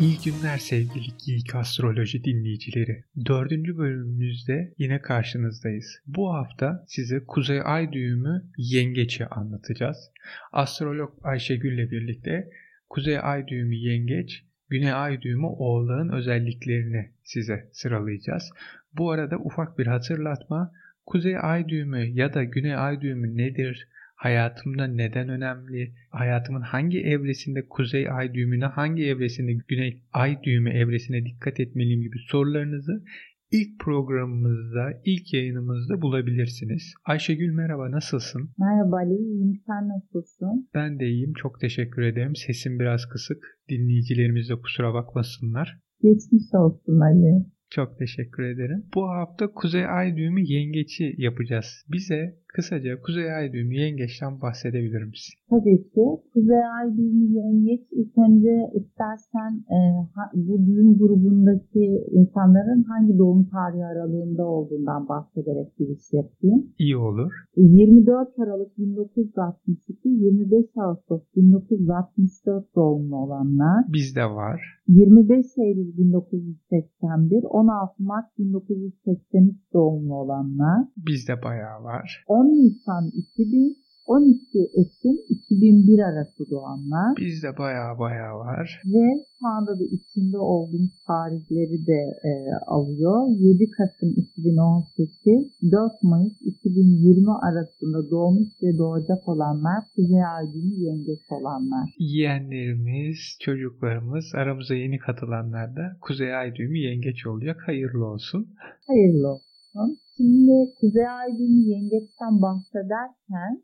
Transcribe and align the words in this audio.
İyi 0.00 0.18
günler 0.24 0.58
sevgili 0.58 1.06
Geek 1.26 1.54
Astroloji 1.54 2.24
dinleyicileri. 2.24 3.04
Dördüncü 3.26 3.78
bölümümüzde 3.78 4.74
yine 4.78 5.00
karşınızdayız. 5.02 6.00
Bu 6.06 6.34
hafta 6.34 6.84
size 6.88 7.24
Kuzey 7.24 7.60
Ay 7.64 7.92
düğümü 7.92 8.44
Yengeç'i 8.56 9.26
anlatacağız. 9.26 10.10
Astrolog 10.52 11.18
Ayşegül 11.22 11.72
ile 11.72 11.90
birlikte 11.90 12.50
Kuzey 12.90 13.18
Ay 13.18 13.46
düğümü 13.48 13.74
Yengeç, 13.74 14.44
Güney 14.68 14.92
Ay 14.92 15.22
düğümü 15.22 15.46
Oğlağın 15.46 16.08
özelliklerini 16.08 17.10
size 17.24 17.68
sıralayacağız. 17.72 18.50
Bu 18.92 19.10
arada 19.10 19.36
ufak 19.38 19.78
bir 19.78 19.86
hatırlatma. 19.86 20.72
Kuzey 21.06 21.36
Ay 21.38 21.68
düğümü 21.68 22.06
ya 22.06 22.34
da 22.34 22.44
Güney 22.44 22.76
Ay 22.76 23.00
düğümü 23.00 23.36
nedir? 23.36 23.88
Hayatımda 24.22 24.86
neden 24.86 25.28
önemli, 25.28 25.92
hayatımın 26.10 26.60
hangi 26.60 27.00
evresinde 27.00 27.68
kuzey 27.68 28.10
ay 28.10 28.34
düğümüne, 28.34 28.64
hangi 28.64 29.02
evresinde 29.06 29.52
güney 29.68 30.02
ay 30.12 30.42
düğümü 30.42 30.70
evresine 30.70 31.24
dikkat 31.24 31.60
etmeliyim 31.60 32.00
gibi 32.00 32.16
sorularınızı 32.30 33.04
ilk 33.50 33.80
programımızda, 33.80 35.00
ilk 35.04 35.34
yayınımızda 35.34 36.02
bulabilirsiniz. 36.02 36.94
Ayşegül 37.04 37.50
merhaba, 37.50 37.90
nasılsın? 37.90 38.50
Merhaba 38.58 38.96
Ali, 38.96 39.14
iyiyim. 39.14 39.62
Sen 39.66 39.88
nasılsın? 39.88 40.68
Ben 40.74 41.00
de 41.00 41.06
iyiyim, 41.06 41.32
çok 41.34 41.60
teşekkür 41.60 42.02
ederim. 42.02 42.36
Sesim 42.36 42.78
biraz 42.78 43.06
kısık. 43.08 43.58
Dinleyicilerimiz 43.68 44.48
de 44.48 44.54
kusura 44.54 44.94
bakmasınlar. 44.94 45.78
Geçmiş 46.02 46.54
olsun 46.54 47.00
Ali. 47.00 47.46
Çok 47.76 47.98
teşekkür 47.98 48.42
ederim. 48.42 48.84
Bu 48.94 49.02
hafta 49.08 49.52
Kuzey 49.52 49.86
Ay 49.86 50.16
düğümü 50.16 50.40
yengeçi 50.40 51.14
yapacağız. 51.18 51.68
Bize 51.92 52.20
kısaca 52.54 53.00
Kuzey 53.04 53.34
Ay 53.34 53.52
düğümü 53.52 53.74
yengeçten 53.74 54.40
bahsedebilir 54.40 55.04
misin? 55.04 55.34
Tabii 55.50 55.82
ki. 55.92 56.04
Kuzey 56.32 56.64
Ay 56.78 56.96
düğümü 56.96 57.26
yengeç 57.40 57.82
ilk 57.92 58.12
önce 58.26 58.54
istersen 58.78 59.52
e, 59.76 59.78
ha, 60.14 60.22
bu 60.34 60.66
düğüm 60.66 60.98
grubundaki 60.98 61.86
insanların 62.10 62.82
hangi 62.82 63.18
doğum 63.18 63.44
tarihi 63.44 63.84
aralığında 63.84 64.44
olduğundan 64.46 65.08
bahsederek 65.08 65.76
giriş 65.78 66.12
yapayım. 66.12 66.60
İyi 66.78 66.96
olur. 66.96 67.32
24 67.56 68.28
Aralık 68.38 68.78
1962, 68.78 70.08
25 70.08 70.66
Ağustos 70.76 71.22
1964 71.36 72.76
doğumlu 72.76 73.16
olanlar. 73.16 73.84
Bizde 73.92 74.24
var. 74.24 74.81
25 74.92 75.46
Eylül 75.58 75.96
1981, 75.96 77.44
16 77.44 78.02
Mart 78.02 78.38
1983 78.38 79.56
doğumlu 79.72 80.14
olanlar. 80.14 80.78
Bizde 80.96 81.42
bayağı 81.42 81.84
var. 81.84 82.24
10 82.26 82.44
Nisan 82.44 83.04
2000, 83.06 83.76
12 84.06 84.58
Ekim 84.82 85.16
2001 85.28 85.98
arası 85.98 86.50
doğanlar. 86.50 87.16
Bizde 87.16 87.58
bayağı 87.58 87.98
bayağı 87.98 88.38
var. 88.38 88.82
Ve 88.86 89.06
şu 89.38 89.46
anda 89.46 89.78
da 89.80 89.84
içinde 89.84 90.38
olduğumuz 90.38 91.04
tarihleri 91.06 91.86
de 91.86 92.00
e, 92.30 92.32
alıyor. 92.66 93.18
7 93.28 93.70
Kasım 93.70 94.10
2018, 94.16 95.72
4 95.72 96.02
Mayıs 96.02 96.42
2020 96.42 97.30
arasında 97.30 98.10
doğmuş 98.10 98.48
ve 98.62 98.78
doğacak 98.78 99.28
olanlar, 99.28 99.78
Kuzey 99.96 100.24
Ay 100.24 100.44
günü 100.52 100.74
yengeç 100.86 101.20
olanlar. 101.30 101.88
Yeğenlerimiz, 101.98 103.18
çocuklarımız, 103.40 104.24
aramıza 104.34 104.74
yeni 104.74 104.98
katılanlar 104.98 105.76
da 105.76 105.96
Kuzey 106.00 106.34
Ay 106.34 106.54
düğümü 106.54 106.78
yengeç 106.78 107.26
olacak. 107.26 107.56
Hayırlı 107.66 108.06
olsun. 108.06 108.46
Hayırlı 108.86 109.28
olsun. 109.28 109.98
Şimdi 110.16 110.74
Kuzey 110.80 111.08
Ay 111.08 111.30
yengeçten 111.72 112.42
bahsederken 112.42 113.62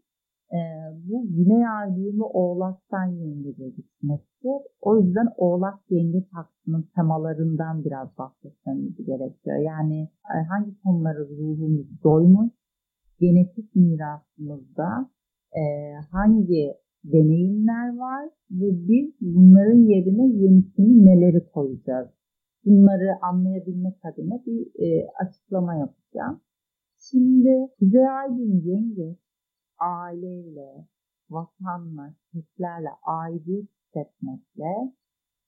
e, 0.52 0.58
bu 1.08 1.26
Güney 1.28 1.96
düğümü 1.96 2.22
Oğlak'tan 2.22 3.06
yengece 3.06 3.68
gitmektir. 3.68 4.60
O 4.80 4.98
yüzden 4.98 5.28
Oğlak 5.36 5.78
yengeç 5.90 6.24
hakkının 6.32 6.88
temalarından 6.94 7.84
biraz 7.84 8.18
bahsetmemiz 8.18 8.96
gerekiyor. 8.96 9.56
Yani 9.56 10.08
e, 10.34 10.36
hangi 10.48 10.82
konuları 10.82 11.28
ruhumuz 11.28 12.02
doymuş, 12.04 12.52
genetik 13.20 13.76
mirasımızda 13.76 15.10
e, 15.52 15.62
hangi 16.10 16.74
deneyimler 17.04 17.96
var 17.96 18.28
ve 18.50 18.88
biz 18.88 19.14
bunların 19.20 19.78
yerine 19.78 20.26
yenisini 20.26 21.06
neleri 21.06 21.50
koyacağız? 21.52 22.08
Bunları 22.64 23.18
anlayabilmek 23.22 23.94
adına 24.04 24.42
bir 24.46 24.66
e, 24.84 25.06
açıklama 25.24 25.74
yapacağım. 25.74 26.40
Şimdi 26.96 27.68
Kuzey 27.78 28.08
Aydın 28.08 28.62
Yengeç 28.64 29.18
aileyle, 29.80 30.86
vatanla, 31.30 32.14
Türklerle 32.32 32.88
aidiyet 33.02 33.68
hissetmekle, 33.70 34.92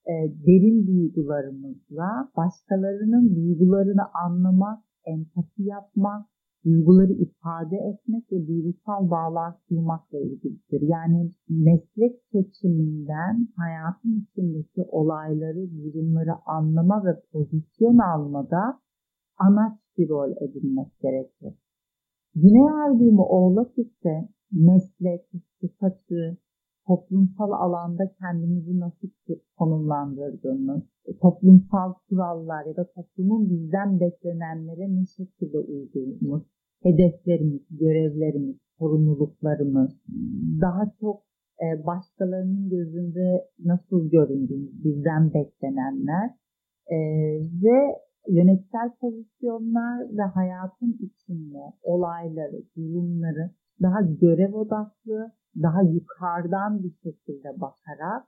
e, 0.07 0.15
derin 0.47 0.87
duygularımızla 0.87 2.31
başkalarının 2.37 3.37
duygularını 3.37 4.03
anlamak, 4.25 4.85
empati 5.07 5.63
yapmak, 5.63 6.27
duyguları 6.65 7.13
ifade 7.13 7.77
etmek 7.77 8.33
ve 8.33 8.47
duygusal 8.47 9.11
bağlar 9.11 9.55
kurmakla 9.69 10.19
ilgilidir. 10.19 10.81
Yani 10.83 11.31
meslek 11.49 12.21
seçiminden 12.33 13.49
hayatın 13.57 14.27
içindeki 14.27 14.83
olayları, 14.89 15.71
durumları 15.71 16.35
anlama 16.47 17.05
ve 17.05 17.23
pozisyon 17.33 17.99
almada 17.99 18.81
anaç 19.39 19.79
bir 19.99 20.09
rol 20.09 20.31
edinmek 20.31 21.01
gerekir. 21.01 21.55
Güney 22.35 23.01
düğümü 23.01 23.21
oğlak 23.21 23.79
ise 23.79 24.29
meslek, 24.53 25.21
statü, 25.59 26.39
toplumsal 26.87 27.51
alanda 27.51 28.13
kendimizi 28.21 28.81
nasıl 28.81 29.09
konumlandırdığımız, 29.59 30.83
toplumsal 31.23 31.95
kurallar 32.09 32.67
ya 32.67 32.77
da 32.77 32.91
toplumun 32.95 33.51
bizden 33.51 34.01
beklenenlere 34.01 34.95
ne 34.95 35.07
şekilde 35.07 35.59
uyduğumuz, 35.59 36.43
hedeflerimiz, 36.83 37.63
görevlerimiz, 37.71 38.57
sorumluluklarımız, 38.79 39.91
daha 40.61 40.93
çok 41.01 41.23
e, 41.61 41.87
başkalarının 41.87 42.69
gözünde 42.69 43.49
nasıl 43.65 44.11
göründüğümüz, 44.11 44.85
bizden 44.85 45.35
beklenenler 45.35 46.31
e, 46.87 46.97
ve 47.63 48.01
yönetsel 48.29 48.91
pozisyonlar 49.01 50.01
ve 50.19 50.23
hayatın 50.23 50.99
içinde 51.01 51.63
olayları, 51.83 52.63
durumları 52.77 53.51
daha 53.83 54.01
görev 54.01 54.55
odaklı, 54.55 55.33
daha 55.63 55.83
yukarıdan 55.83 56.83
bir 56.83 56.95
şekilde 57.03 57.49
bakarak 57.61 58.27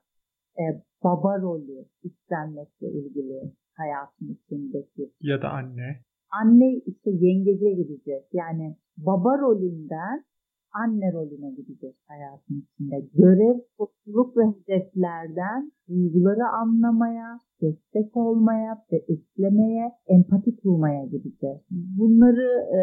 e, 0.59 0.63
baba 1.03 1.41
rolü 1.41 1.85
üstlenmekle 2.03 2.87
ilgili 2.87 3.53
hayatın 3.73 4.27
içindeki. 4.27 5.13
Ya 5.21 5.41
da 5.41 5.49
anne. 5.49 6.01
Anne 6.41 6.73
işte 6.85 7.09
yengece 7.11 7.71
gidecek. 7.71 8.23
Yani 8.33 8.77
baba 8.97 9.39
rolünden 9.39 10.23
anne 10.73 11.13
rolüne 11.13 11.51
gidecek 11.51 11.95
hayatın 12.07 12.55
içinde. 12.63 13.07
Görev, 13.13 13.59
sorumluluk 13.77 14.37
ve 14.37 14.43
hedeflerden 14.43 15.71
duyguları 15.89 16.47
anlamaya, 16.61 17.39
destek 17.61 18.17
olmaya 18.17 18.85
ve 18.91 18.97
eklemeye, 18.97 19.91
empati 20.07 20.55
kurmaya 20.55 21.05
gideceğiz. 21.05 21.61
Bunları 21.71 22.47
e, 22.77 22.79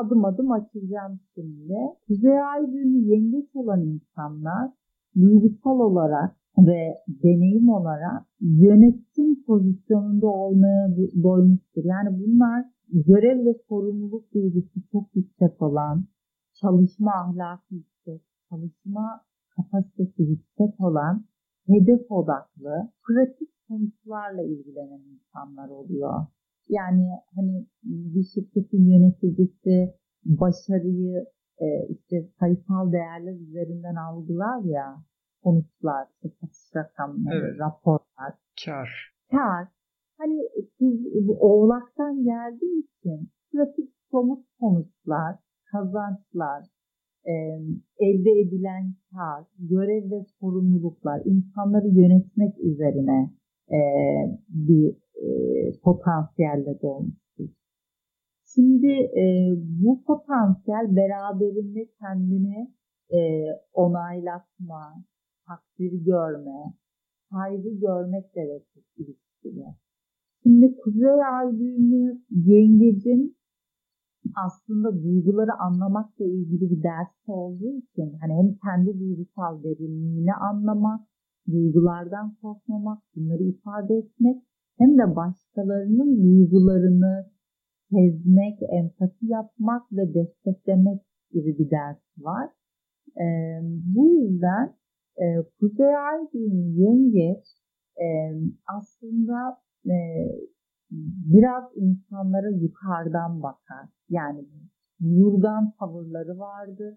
adım 0.00 0.24
adım 0.24 0.52
açacağım 0.52 1.20
şimdi. 1.34 1.74
Kuzey 2.06 2.42
Ay 2.42 2.72
düğümü 2.72 2.98
yengeç 2.98 3.56
olan 3.56 3.82
insanlar 3.82 4.70
duygusal 5.16 5.80
olarak 5.80 6.36
ve 6.58 6.94
deneyim 7.08 7.68
olarak 7.68 8.26
yönetim 8.40 9.44
pozisyonunda 9.46 10.26
olmaya 10.26 10.88
doymuştur. 11.22 11.84
Yani 11.84 12.18
bunlar 12.20 12.64
görev 12.92 13.46
ve 13.46 13.54
sorumluluk 13.68 14.34
duygusu 14.34 14.80
çok 14.92 15.16
yüksek 15.16 15.62
olan, 15.62 16.04
çalışma 16.60 17.12
ahlakı 17.14 17.74
yüksek, 17.74 18.22
çalışma 18.50 19.24
kapasitesi 19.56 20.22
yüksek 20.22 20.80
olan, 20.80 21.24
hedef 21.66 22.10
odaklı, 22.10 22.92
pratik 23.06 23.48
sonuçlarla 23.68 24.42
ilgilenen 24.42 25.00
insanlar 25.00 25.68
oluyor. 25.68 26.26
Yani 26.68 27.08
hani 27.34 27.66
bir 27.84 28.24
şirketin 28.34 28.84
yöneticisi 28.90 29.94
başarıyı 30.24 31.26
e, 31.58 31.66
işte 31.88 32.28
sayısal 32.40 32.92
değerler 32.92 33.34
üzerinden 33.34 33.94
algılar 33.94 34.64
ya 34.64 35.04
sonuçlar, 35.42 36.08
satış 36.22 36.76
rakamları, 36.76 37.46
evet. 37.48 37.60
raporlar. 37.60 38.34
Kar. 38.64 39.14
Kar. 39.30 39.68
Hani 40.18 40.40
siz 40.78 41.06
oğlaktan 41.38 42.24
geldiği 42.24 42.84
için 42.84 43.30
pratik 43.52 43.90
somut 44.10 44.46
sonuçlar, 44.60 45.36
kazançlar, 45.72 46.64
e, 47.26 47.32
elde 47.98 48.30
edilen 48.40 48.94
kar, 49.12 49.44
görev 49.58 50.10
ve 50.10 50.24
sorumluluklar, 50.40 51.22
insanları 51.24 51.88
yönetmek 51.88 52.58
üzerine 52.58 53.30
e, 53.68 53.80
bir 54.48 54.96
e, 55.14 55.28
potansiyelle 55.82 56.80
dolmuştur. 56.82 57.48
Şimdi 58.54 59.10
bu 59.56 60.04
potansiyel 60.04 60.96
beraberinde 60.96 61.88
kendini 62.00 62.70
e, 63.12 63.20
onaylatma, 63.72 65.04
takdir 65.46 65.92
görme, 66.04 66.74
saygı 67.30 67.68
görmekle 67.80 68.40
de 68.40 68.64
çok 68.74 68.84
ilişkili. 68.96 69.64
Şimdi 70.42 70.76
Kuzey 70.76 71.24
Ay 71.38 71.58
düğümü 71.58 72.22
yengecin 72.30 73.36
aslında 74.46 75.02
duyguları 75.02 75.54
anlamakla 75.58 76.24
ilgili 76.24 76.70
bir 76.70 76.82
ders 76.82 77.14
olduğu 77.26 77.72
için 77.78 78.18
hani 78.20 78.32
hem 78.32 78.54
kendi 78.64 79.00
duygusal 79.00 79.62
derinliğini 79.62 80.34
anlamak, 80.34 81.00
duygulardan 81.46 82.36
korkmamak, 82.42 82.98
bunları 83.16 83.42
ifade 83.42 83.94
etmek 83.94 84.42
hem 84.78 84.98
de 84.98 85.16
başkalarının 85.16 86.22
duygularını 86.22 87.30
sezmek, 87.90 88.58
empati 88.62 89.26
yapmak 89.26 89.92
ve 89.92 90.14
desteklemek 90.14 91.00
gibi 91.32 91.58
bir 91.58 91.70
ders 91.70 91.98
var. 92.18 92.50
Ee, 93.16 93.60
bu 93.94 94.08
yüzden 94.08 94.74
e, 95.16 95.24
Kuzey 95.60 95.96
Ay 95.96 96.20
düğümü 96.34 97.36
e, 98.00 98.06
aslında 98.78 99.58
e, 99.86 99.96
biraz 101.34 101.64
insanlara 101.76 102.50
yukarıdan 102.50 103.42
bakar. 103.42 103.88
Yani 104.08 104.48
yurgan 105.00 105.72
tavırları 105.78 106.38
vardır. 106.38 106.94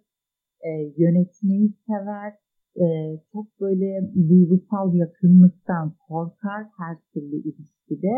E, 0.62 0.70
yönetmeyi 0.98 1.74
sever. 1.88 2.34
E, 2.76 2.86
çok 3.32 3.60
böyle 3.62 4.14
duygusal 4.30 4.94
yakınlıktan 4.94 5.94
korkar 6.08 6.68
her 6.78 6.98
türlü 7.14 7.36
ilişkide. 7.36 8.14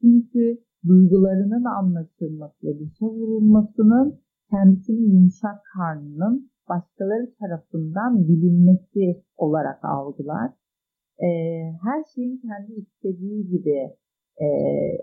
Çünkü 0.00 0.58
duygularının 0.86 1.64
anlaşılması 1.64 2.78
dışa 2.80 3.06
vurulmasının 3.06 4.20
kendisinin 4.50 5.12
yumuşak 5.12 5.60
karnının 5.76 6.50
başkaları 6.68 7.34
tarafından 7.38 8.28
bilinmesi 8.28 9.22
olarak 9.36 9.84
algılar. 9.84 10.50
E, 11.18 11.28
her 11.82 12.04
şeyin 12.14 12.40
kendi 12.40 12.72
istediği 12.72 13.48
gibi 13.48 13.90
e, 14.40 14.46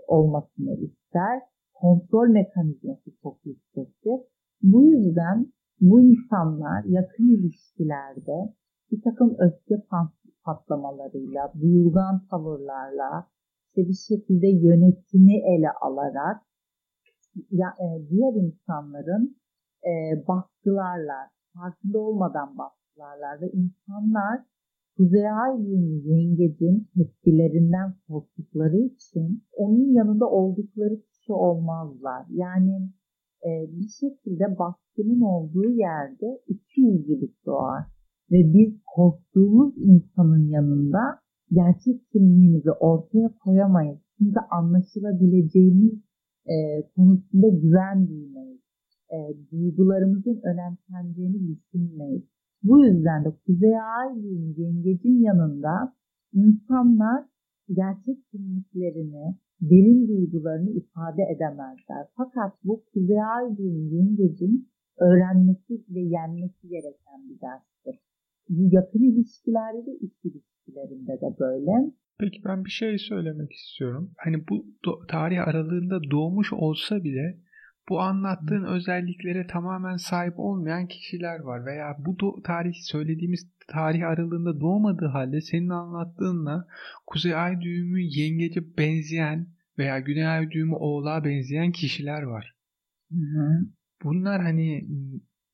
olmasını 0.06 0.74
ister. 0.74 1.40
Kontrol 1.74 2.28
mekanizması 2.28 3.10
çok 3.22 3.46
yüksektir. 3.46 4.20
Bu 4.62 4.84
yüzden 4.84 5.52
bu 5.80 6.02
insanlar 6.02 6.84
yakın 6.84 7.28
ilişkilerde 7.28 8.54
bir 8.90 9.02
takım 9.02 9.36
öfke 9.38 9.86
patlamalarıyla, 10.44 11.52
duyurgan 11.60 12.26
tavırlarla, 12.30 13.26
işte 13.68 13.88
bir 13.88 14.16
şekilde 14.16 14.48
yönetimi 14.48 15.36
ele 15.36 15.70
alarak 15.80 16.42
ya, 17.50 17.68
e, 17.80 18.08
diğer 18.10 18.32
insanların 18.32 19.36
e, 19.84 19.92
baskılarla, 20.28 21.30
farkında 21.54 21.98
olmadan 21.98 22.58
baskılarlar 22.58 23.40
ve 23.40 23.50
insanlar 23.50 24.44
Kuzey 24.98 25.30
Ay 25.30 25.54
yengecin 26.10 26.88
tepkilerinden 26.94 27.94
korktukları 28.08 28.78
için 28.78 29.42
onun 29.52 29.92
yanında 29.92 30.30
oldukları 30.30 31.00
kişi 31.00 31.32
olmazlar. 31.32 32.26
Yani 32.30 32.90
e, 33.46 33.50
bir 33.76 33.88
şekilde 33.88 34.58
baskının 34.58 35.20
olduğu 35.20 35.70
yerde 35.70 36.40
iki 36.48 36.80
yüzlülük 36.80 37.46
doğar. 37.46 37.82
Ve 38.30 38.52
biz 38.54 38.74
korktuğumuz 38.86 39.74
insanın 39.76 40.48
yanında 40.48 41.00
gerçek 41.52 42.10
kimliğimizi 42.12 42.70
ortaya 42.70 43.28
koyamayız. 43.44 43.98
Çünkü 44.18 44.40
anlaşılabileceğimiz 44.50 45.94
e, 46.46 46.56
konusunda 46.96 47.48
güven 47.48 48.08
duymayız. 48.08 48.60
E, 49.10 49.18
duygularımızın 49.50 50.40
önemsendiğini 50.44 51.48
düşünmeyiz. 51.48 52.37
Bu 52.62 52.84
yüzden 52.84 53.24
de 53.24 53.28
Kuzey 53.46 53.80
Ay 53.80 54.12
yengecin 54.56 55.22
yanında 55.22 55.94
insanlar 56.32 57.24
gerçek 57.68 58.30
kimliklerini, 58.30 59.36
derin 59.60 60.08
duygularını 60.08 60.70
ifade 60.70 61.22
edemezler. 61.22 62.06
Fakat 62.16 62.52
bu 62.64 62.84
Kuzey 62.92 63.22
Ay 63.22 63.44
yengecin 63.94 64.68
öğrenmesi 64.98 65.84
ve 65.94 66.00
yenmesi 66.00 66.68
gereken 66.68 67.20
bir 67.28 67.40
derstir. 67.40 68.00
Bu 68.48 68.74
yakın 68.74 69.02
ilişkilerde 69.02 69.86
de 69.86 69.92
iş 70.00 70.24
ilişkilerinde 70.24 71.12
de 71.12 71.38
böyle. 71.38 71.92
Peki 72.18 72.40
ben 72.44 72.64
bir 72.64 72.70
şey 72.70 72.98
söylemek 72.98 73.52
istiyorum. 73.52 74.10
Hani 74.16 74.36
bu 74.48 74.66
tarih 75.08 75.48
aralığında 75.48 75.98
doğmuş 76.10 76.52
olsa 76.52 77.04
bile 77.04 77.38
bu 77.88 78.00
anlattığın 78.00 78.64
özelliklere 78.64 79.46
tamamen 79.46 79.96
sahip 79.96 80.34
olmayan 80.36 80.86
kişiler 80.86 81.40
var 81.40 81.66
veya 81.66 81.96
bu 81.98 82.42
tarih 82.42 82.74
söylediğimiz 82.74 83.50
tarih 83.68 84.08
aralığında 84.08 84.60
doğmadığı 84.60 85.06
halde 85.06 85.40
senin 85.40 85.68
anlattığınla 85.68 86.66
Kuzey 87.06 87.34
Ay 87.34 87.60
düğümü 87.60 88.00
yengece 88.00 88.60
benzeyen 88.78 89.46
veya 89.78 90.00
Güney 90.00 90.26
Ay 90.26 90.50
düğümü 90.50 90.74
oğlağa 90.74 91.24
benzeyen 91.24 91.72
kişiler 91.72 92.22
var. 92.22 92.54
Hı 93.10 93.18
hı. 93.18 93.50
Bunlar 94.04 94.42
hani 94.42 94.88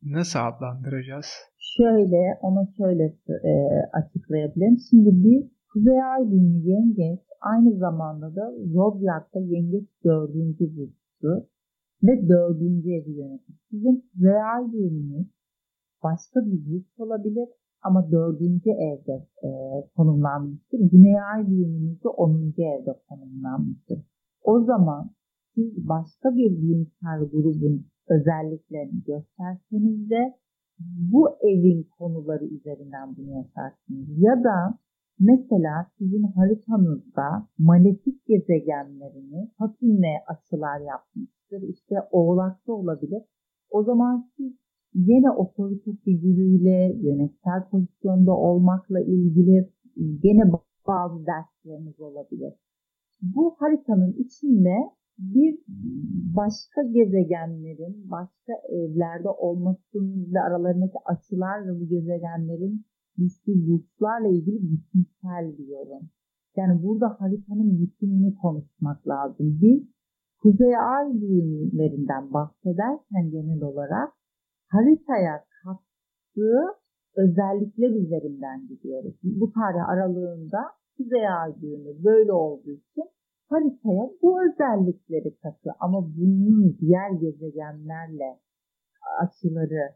nasıl 0.02 0.38
adlandıracağız? 0.38 1.26
Şöyle, 1.58 2.38
onu 2.42 2.68
şöyle 2.76 3.04
e, 3.28 3.52
açıklayabilirim. 3.92 4.78
Şimdi 4.90 5.10
biz 5.12 5.50
Kuzey 5.72 6.02
Ay 6.02 6.30
düğümü 6.30 6.70
yengeç 6.70 7.20
aynı 7.40 7.78
zamanda 7.78 8.36
da 8.36 8.52
Zodyak'ta 8.72 9.40
yengeç 9.40 9.88
dördüncü 10.04 10.76
burçtur 10.76 11.53
ve 12.06 12.28
dördüncü 12.28 12.88
evi 12.88 13.10
yönetir. 13.10 13.56
Sizin 13.70 14.10
real 14.22 14.74
yönünüz 14.74 15.26
başka 16.02 16.40
bir 16.46 16.58
güç 16.70 16.86
olabilir 16.98 17.48
ama 17.82 18.10
dördüncü 18.10 18.70
evde 18.70 19.26
e, 19.42 19.50
konumlanmıştır. 19.96 20.78
Güney 20.78 21.20
ay 21.34 21.46
düğümünüz 21.46 22.04
de 22.04 22.08
onuncu 22.08 22.62
evde 22.62 22.90
konumlanmıştır. 23.08 23.98
O 24.42 24.64
zaman 24.64 25.10
siz 25.54 25.88
başka 25.88 26.36
bir 26.36 26.50
düğümsel 26.60 27.20
grubun 27.32 27.86
özelliklerini 28.08 29.02
gösterseniz 29.06 30.10
de 30.10 30.34
bu 31.12 31.28
evin 31.40 31.88
konuları 31.98 32.44
üzerinden 32.44 33.16
bunu 33.16 33.30
yaşarsınız. 33.30 34.08
Ya 34.18 34.44
da 34.44 34.78
mesela 35.20 35.90
sizin 35.98 36.22
haritanızda 36.22 37.48
malefik 37.58 38.26
gezegenlerini 38.26 39.50
Satürn'le 39.58 40.14
açılar 40.26 40.80
yapmış 40.80 41.34
burçları 41.54 41.70
işte 41.70 41.94
oğlakta 42.10 42.72
olabilir. 42.72 43.22
O 43.70 43.82
zaman 43.84 44.30
siz 44.36 44.52
yine 44.94 45.30
otorite 45.30 45.90
figürüyle 46.04 46.96
yönetsel 47.08 47.68
pozisyonda 47.70 48.32
olmakla 48.32 49.00
ilgili 49.00 49.70
gene 49.96 50.52
bazı 50.86 51.26
dersleriniz 51.26 52.00
olabilir. 52.00 52.52
Bu 53.22 53.56
haritanın 53.58 54.12
içinde 54.12 54.74
bir 55.18 55.58
başka 56.36 56.82
gezegenlerin 56.82 58.10
başka 58.10 58.52
evlerde 58.68 59.28
olmasının 59.28 60.34
ve 60.34 60.40
aralarındaki 60.40 60.98
açılar 61.04 61.66
ve 61.66 61.80
bu 61.80 61.88
gezegenlerin 61.88 62.84
güçlü 63.18 63.52
burçlarla 63.66 64.28
ilgili 64.28 64.58
bütünsel 64.62 65.58
bir 65.58 65.68
yorum. 65.68 66.10
Yani 66.56 66.82
burada 66.82 67.16
haritanın 67.18 67.80
bütününü 67.80 68.34
konuşmak 68.34 69.08
lazım. 69.08 69.58
Biz 69.62 69.82
Kuzey 70.42 70.76
Ay 70.78 71.20
düğümlerinden 71.20 72.32
bahsederken 72.32 73.30
genel 73.30 73.62
olarak 73.62 74.12
haritaya 74.68 75.44
kattığı 75.62 76.60
özellikler 77.16 77.90
üzerinden 77.90 78.66
gidiyoruz. 78.68 79.14
Bu 79.22 79.52
tarih 79.52 79.88
aralığında 79.88 80.58
Kuzey 80.96 81.28
Ay 81.28 81.60
düğümü 81.60 82.04
böyle 82.04 82.32
olduğu 82.32 82.70
için 82.70 83.04
haritaya 83.48 84.10
bu 84.22 84.42
özellikleri 84.44 85.36
katı 85.42 85.70
ama 85.80 85.98
bunun 86.16 86.78
diğer 86.80 87.10
gezegenlerle 87.10 88.40
açıları 89.22 89.94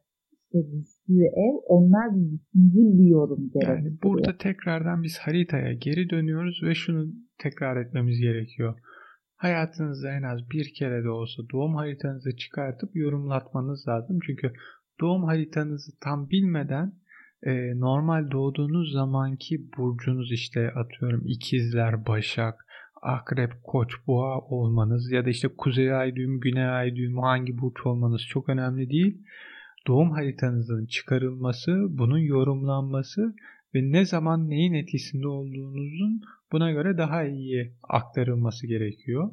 işte 0.55 0.73
düştüğü 0.73 1.23
ev 1.23 1.55
onlar 1.67 2.17
bir 2.17 2.33
bütüncül 2.33 2.99
bir 2.99 3.11
yorum 3.11 3.51
gerektiriyor. 3.55 3.79
Yani 3.79 3.99
burada 4.03 4.37
tekrardan 4.37 5.03
biz 5.03 5.19
haritaya 5.19 5.73
geri 5.73 6.11
dönüyoruz 6.11 6.63
ve 6.63 6.75
şunu 6.75 7.07
tekrar 7.39 7.77
etmemiz 7.77 8.21
gerekiyor. 8.21 8.79
Hayatınızda 9.37 10.13
en 10.13 10.23
az 10.23 10.51
bir 10.51 10.75
kere 10.75 11.05
de 11.05 11.11
olsa 11.11 11.43
doğum 11.53 11.75
haritanızı 11.75 12.37
çıkartıp 12.37 12.97
yorumlatmanız 12.97 13.89
lazım. 13.89 14.19
Çünkü 14.27 14.53
doğum 15.01 15.25
haritanızı 15.25 15.93
tam 16.01 16.31
bilmeden 16.31 16.93
e, 17.43 17.81
normal 17.81 18.31
doğduğunuz 18.31 18.93
zamanki 18.93 19.61
burcunuz 19.79 20.33
işte 20.33 20.71
atıyorum 20.71 21.23
ikizler, 21.27 22.07
başak, 22.07 22.55
akrep, 23.03 23.53
koç, 23.63 23.93
boğa 24.07 24.41
olmanız 24.41 25.13
ya 25.13 25.25
da 25.25 25.31
işte 25.31 25.49
kuzey 25.59 25.95
ay 25.95 26.17
düğümü, 26.17 26.41
güney 26.41 26.69
ay 26.69 26.97
düğümü 26.97 27.21
hangi 27.21 27.59
burç 27.59 27.87
olmanız 27.87 28.23
çok 28.29 28.49
önemli 28.49 28.91
değil. 28.91 29.23
Doğum 29.89 30.11
haritanızın 30.11 30.87
çıkarılması, 30.87 31.87
bunun 31.91 32.19
yorumlanması 32.19 33.35
ve 33.75 33.93
ne 33.93 34.05
zaman 34.05 34.51
neyin 34.51 34.73
etkisinde 34.73 35.29
olduğunuzun 35.29 36.23
buna 36.53 36.71
göre 36.73 36.99
daha 36.99 37.25
iyi 37.25 37.73
aktarılması 37.83 38.67
gerekiyor. 38.67 39.31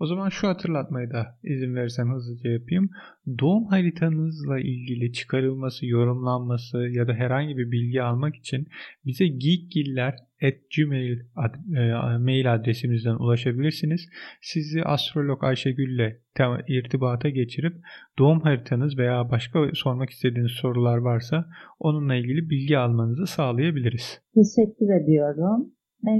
O 0.00 0.06
zaman 0.06 0.28
şu 0.28 0.48
hatırlatmayı 0.48 1.10
da 1.10 1.38
izin 1.42 1.74
verirsen 1.74 2.14
hızlıca 2.14 2.50
yapayım. 2.50 2.90
Doğum 3.38 3.64
haritanızla 3.64 4.58
ilgili 4.60 5.12
çıkarılması, 5.12 5.86
yorumlanması 5.86 6.78
ya 6.78 7.08
da 7.08 7.12
herhangi 7.12 7.56
bir 7.56 7.70
bilgi 7.70 8.02
almak 8.02 8.36
için 8.36 8.66
bize 9.06 9.26
geekgiller 9.26 10.14
gmail 10.50 11.18
ad, 11.36 11.54
e, 11.76 12.18
mail 12.18 12.54
adresimizden 12.54 13.14
ulaşabilirsiniz. 13.14 14.08
Sizi 14.40 14.82
astrolog 14.84 15.44
Ayşegül 15.44 15.94
ile 15.94 16.20
irtibata 16.68 17.28
geçirip 17.28 17.74
doğum 18.18 18.40
haritanız 18.40 18.98
veya 18.98 19.30
başka 19.30 19.70
sormak 19.74 20.10
istediğiniz 20.10 20.52
sorular 20.52 20.96
varsa 20.96 21.46
onunla 21.80 22.14
ilgili 22.14 22.50
bilgi 22.50 22.78
almanızı 22.78 23.26
sağlayabiliriz. 23.26 24.20
Teşekkür 24.34 25.02
ediyorum. 25.02 25.72
E, 26.06 26.14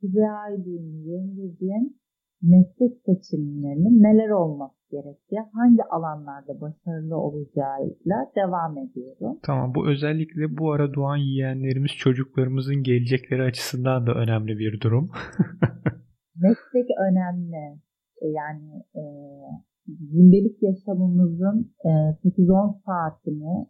Kuzey 0.00 0.30
Aydın 0.30 1.04
Yengecin 1.04 2.03
meslek 2.52 2.92
seçimlerinin 3.06 4.02
neler 4.02 4.30
olması 4.30 4.74
gerektiği, 4.90 5.40
hangi 5.52 5.84
alanlarda 5.84 6.60
başarılı 6.60 7.16
olacağıyla 7.16 8.16
devam 8.36 8.78
ediyorum. 8.78 9.38
Tamam 9.42 9.74
bu 9.74 9.88
özellikle 9.88 10.58
bu 10.58 10.72
ara 10.72 10.94
doğan 10.94 11.16
yiyenlerimiz 11.16 11.90
çocuklarımızın 11.98 12.82
gelecekleri 12.82 13.42
açısından 13.42 14.06
da 14.06 14.14
önemli 14.14 14.58
bir 14.58 14.80
durum. 14.80 15.10
meslek 16.42 16.88
önemli. 17.08 17.80
E, 18.22 18.26
yani 18.28 18.72
e, 18.94 19.02
gündelik 19.86 20.62
yaşamımızın 20.62 21.74
e, 21.84 21.88
8-10 21.88 22.82
saatini 22.86 23.66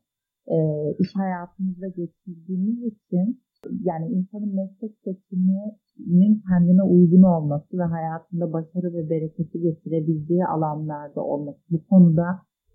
e, 0.46 0.56
iş 0.98 1.08
hayatımızda 1.16 1.88
geçirdiğimiz 1.88 2.92
için 2.92 3.42
yani 3.82 4.06
insanın 4.12 4.54
meslek 4.54 4.92
seçiminin 5.04 6.42
kendine 6.48 6.82
uygun 6.82 7.22
olması 7.22 7.78
ve 7.78 7.82
hayatında 7.82 8.52
başarı 8.52 8.94
ve 8.94 9.10
bereketi 9.10 9.60
getirebileceği 9.60 10.46
alanlarda 10.46 11.20
olması. 11.20 11.60
Bu 11.70 11.84
konuda 11.86 12.26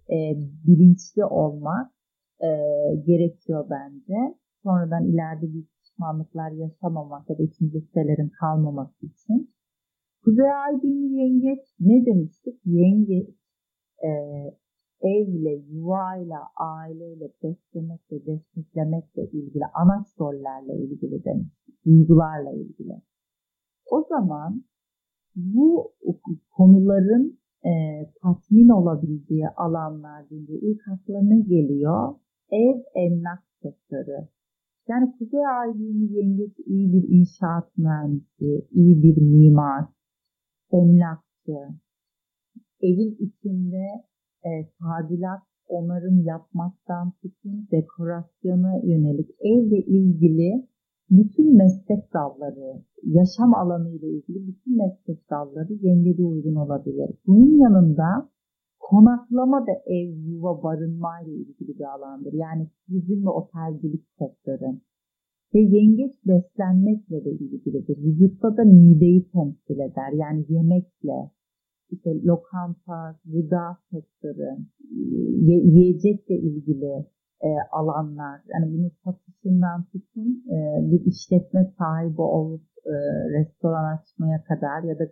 e, 0.10 0.18
bilinçli 0.68 1.26
olmak 1.26 1.92
e, 2.42 2.50
gerekiyor 3.06 3.68
bence. 3.70 4.38
Sonradan 4.64 5.06
ileride 5.06 5.54
bir 5.54 5.66
pişmanlıklar 6.00 6.52
yaşamamak 6.52 7.30
ya 7.30 7.38
da 7.38 7.44
içinde 7.44 7.82
sitelerin 7.82 8.32
kalmaması 8.40 9.06
için. 9.06 9.52
Kuzey 10.24 10.52
Ay 10.52 10.74
yengeç 11.20 11.60
ne 11.80 12.06
demiştik? 12.06 12.62
Yengeç 12.66 13.30
e, 14.04 14.10
evle, 15.02 15.54
yuvayla, 15.72 16.40
aileyle 16.56 17.32
beslemekle, 17.44 18.26
desteklemekle 18.26 19.24
ilgili, 19.24 19.64
anaç 19.74 20.08
rollerle 20.20 20.76
ilgili 20.78 21.24
demiş, 21.24 21.54
duygularla 21.86 22.52
ilgili. 22.52 23.02
O 23.92 24.06
zaman 24.10 24.64
bu 25.36 25.94
konuların 26.52 27.40
e, 27.66 27.72
tatmin 28.22 28.70
olabildiği 28.70 29.48
alanlar 29.48 30.30
deyince 30.30 30.54
ilk 30.54 30.82
akla 30.88 31.22
ne 31.22 31.40
geliyor? 31.42 32.16
Ev 32.52 32.78
emlak 32.96 33.44
sektörü. 33.62 34.28
Yani 34.88 35.16
Kuzey 35.18 35.48
Aydın'ın 35.48 36.10
yengesi 36.14 36.62
iyi 36.66 36.94
bir 36.94 37.10
inşaat 37.10 37.78
mühendisi, 37.78 38.68
iyi 38.72 39.04
bir 39.04 39.22
mimar, 39.22 39.86
emlakçı, 40.72 41.58
evin 42.82 43.18
içinde 43.20 44.09
e, 44.46 44.50
tadilat, 44.80 45.42
onarım 45.68 46.24
yapmaktan 46.24 47.12
tutun 47.22 47.68
dekorasyona 47.72 48.80
yönelik 48.84 49.30
evle 49.40 49.78
ilgili 49.78 50.68
bütün 51.10 51.58
meslek 51.58 52.14
dalları, 52.14 52.84
yaşam 53.04 53.54
alanı 53.54 53.90
ile 53.90 54.08
ilgili 54.08 54.48
bütün 54.48 54.78
meslek 54.78 55.30
dalları 55.30 55.74
yengede 55.74 56.24
uygun 56.24 56.56
olabilir. 56.56 57.10
Bunun 57.28 57.60
yanında 57.60 58.30
konaklama 58.80 59.68
da 59.68 59.72
ev, 59.86 60.10
yuva, 60.10 60.64
barınma 60.64 61.22
ile 61.26 61.34
ilgili 61.34 61.80
bir 61.80 61.94
alandır. 61.96 62.34
Yani 62.34 62.68
turizm 62.86 63.26
ve 63.26 63.30
otelcilik 63.30 64.04
sektörü. 64.20 64.80
Ve 65.54 65.60
yengeç 65.60 66.14
beslenmekle 66.28 67.26
de 67.26 67.32
ilgilidir. 67.32 67.98
Vücutta 67.98 68.58
da 68.58 68.64
mideyi 68.64 69.30
temsil 69.32 69.80
eder. 69.80 70.12
Yani 70.14 70.46
yemekle, 70.50 71.32
işte 71.92 72.24
lokanta, 72.24 73.20
gıda 73.26 73.78
sektörü, 73.92 74.50
yiyecekle 75.76 76.36
ilgili 76.36 77.06
e, 77.42 77.50
alanlar, 77.72 78.42
yani 78.54 78.74
bunun 78.74 78.92
satışından 79.04 79.84
tutun 79.84 80.44
e, 80.56 80.58
bir 80.92 81.06
işletme 81.06 81.74
sahibi 81.78 82.22
olup 82.22 82.64
e, 82.86 82.94
restoran 83.40 83.98
açmaya 83.98 84.44
kadar 84.44 84.84
ya 84.84 85.00
da 85.00 85.06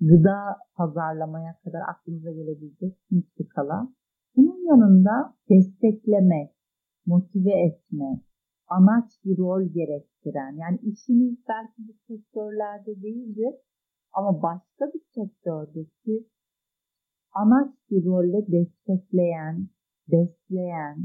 gıda 0.00 0.38
pazarlamaya 0.76 1.54
kadar 1.64 1.80
aklınıza 1.90 2.30
gelebilecek 2.30 2.96
tüm 3.08 3.22
skala. 3.22 3.88
Bunun 4.36 4.68
yanında 4.68 5.34
destekleme, 5.50 6.52
motive 7.06 7.52
etme, 7.66 8.20
anaç 8.68 9.10
bir 9.24 9.38
rol 9.38 9.62
gerektiren, 9.62 10.52
yani 10.56 10.78
işiniz 10.82 11.38
belki 11.48 11.88
bu 11.88 11.92
sektörlerde 12.08 13.02
değildir 13.02 13.54
ama 14.16 14.42
başka 14.42 14.84
bir 14.94 15.02
sektördeki 15.14 16.26
anaç 17.32 17.70
bir 17.90 18.04
rolle 18.04 18.46
destekleyen, 18.46 19.68
besleyen, 20.12 20.96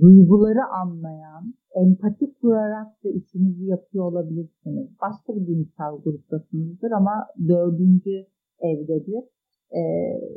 duyguları 0.00 0.64
anlayan, 0.64 1.54
empati 1.74 2.34
kurarak 2.34 3.04
da 3.04 3.08
işinizi 3.08 3.64
yapıyor 3.64 4.04
olabilirsiniz. 4.04 4.88
Başka 5.02 5.36
bir 5.36 5.46
duygusal 5.46 6.02
gruptasınızdır 6.02 6.90
ama 6.90 7.26
dördüncü 7.48 8.26
evdedir. 8.60 9.24
Ee, 9.74 9.80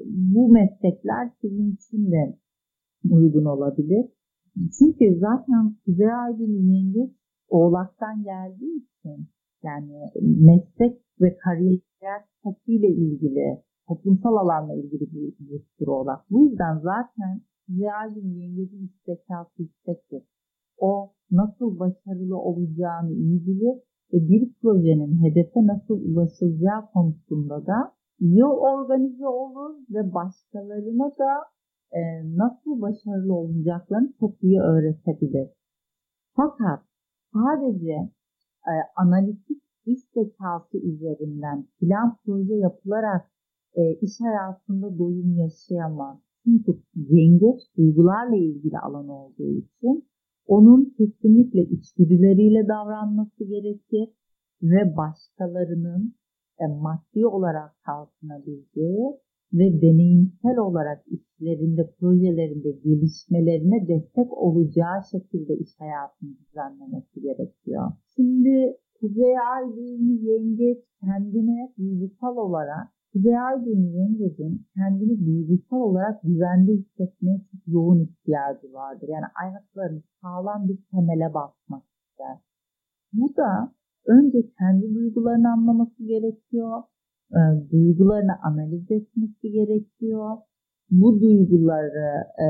bu 0.08 0.51
meslekler 0.51 1.32
sizin 1.41 1.72
için 1.72 2.12
de 2.12 2.38
uygun 3.10 3.46
olabilir. 3.46 4.05
Çünkü 4.79 5.20
zaten 5.20 5.75
Kuzey 5.86 6.13
Aydın 6.13 6.72
yengeç 6.72 7.12
oğlaktan 7.50 8.24
geldiği 8.24 8.75
için 8.77 9.27
yani 9.65 10.12
meslek 10.22 11.01
ve 11.22 11.38
kariyer 11.38 12.22
statüyle 12.39 12.88
ilgili, 12.88 13.63
toplumsal 13.88 14.36
alanla 14.36 14.74
ilgili 14.75 15.12
bir, 15.13 15.34
bir 15.39 15.62
soru 15.79 15.91
olarak. 15.91 16.31
Bu 16.31 16.45
yüzden 16.45 16.77
zaten 16.77 17.41
Real'in 17.69 18.29
yengecin 18.41 18.86
istekası 18.86 19.62
yüksektir. 19.62 20.24
O 20.77 21.12
nasıl 21.31 21.79
başarılı 21.79 22.38
olacağını 22.38 23.12
iyi 23.12 23.48
bilir 23.48 23.75
ve 24.13 24.29
bir 24.29 24.53
projenin 24.62 25.24
hedefe 25.24 25.67
nasıl 25.67 26.01
ulaşılacağı 26.05 26.91
konusunda 26.93 27.65
da 27.65 27.93
iyi 28.19 28.45
organize 28.45 29.27
olur 29.27 29.75
ve 29.89 30.13
başkalarına 30.13 31.12
da 31.19 31.31
e, 31.91 32.01
nasıl 32.38 32.81
başarılı 32.81 33.34
olacaklarını 33.34 34.13
çok 34.19 34.43
iyi 34.43 34.60
öğretebilir. 34.60 35.50
Fakat 36.36 36.79
sadece 37.34 38.10
e, 38.67 38.74
analitik 38.95 39.63
iş 39.86 40.00
zekası 40.13 40.77
üzerinden 40.77 41.67
plan 41.79 42.17
proje 42.25 42.53
yapılarak 42.53 43.31
e, 43.75 43.93
iş 43.93 44.22
hayatında 44.22 44.98
doyum 44.98 45.38
yaşayamaz. 45.38 46.17
Çünkü 46.43 46.72
yengeç 46.95 47.62
duygularla 47.77 48.36
ilgili 48.36 48.79
alan 48.79 49.10
olduğu 49.10 49.51
için 49.51 50.05
onun 50.48 50.93
kesinlikle 50.98 51.62
içgüdüleriyle 51.62 52.67
davranması 52.67 53.43
gerekir 53.43 54.10
ve 54.62 54.98
başkalarının 54.98 56.15
e, 56.60 56.67
maddi 56.67 57.27
olarak 57.27 57.72
kalkınabileceği 57.86 59.25
ve 59.57 59.81
deneyimsel 59.81 60.57
olarak 60.57 61.05
işlerinde, 61.07 61.91
projelerinde 62.00 62.71
gelişmelerine 62.71 63.88
destek 63.88 64.33
olacağı 64.33 65.03
şekilde 65.12 65.53
iş 65.53 65.69
hayatını 65.79 66.29
düzenlemesi 66.39 67.21
gerekiyor. 67.21 67.91
Şimdi 68.15 68.77
Kuzey 69.00 69.35
Aydın 69.53 70.03
yengeç 70.29 70.83
kendine 71.01 71.74
duygusal 71.77 72.38
olarak 72.38 72.88
Kuzey 73.13 73.39
Aydın 73.39 73.83
yengecin 73.97 74.65
kendini 74.75 75.25
duygusal 75.25 75.77
olarak 75.77 76.24
güvende 76.24 76.71
hissetmeye 76.71 77.38
çok 77.51 77.62
yoğun 77.67 78.00
ihtiyacı 78.00 78.74
vardır. 78.74 79.07
Yani 79.07 79.25
ayaklarını 79.43 80.01
sağlam 80.21 80.67
bir 80.67 80.79
temele 80.91 81.33
basmak 81.33 81.83
ister. 81.83 82.38
Bu 83.13 83.35
da 83.38 83.74
önce 84.05 84.38
kendi 84.59 84.95
duygularını 84.95 85.51
anlaması 85.51 86.03
gerekiyor. 86.03 86.83
E, 87.32 87.41
duygularını 87.72 88.36
analiz 88.44 88.91
etmesi 88.91 89.51
gerekiyor. 89.51 90.38
Bu 90.91 91.22
duyguları 91.22 92.24
e, 92.46 92.48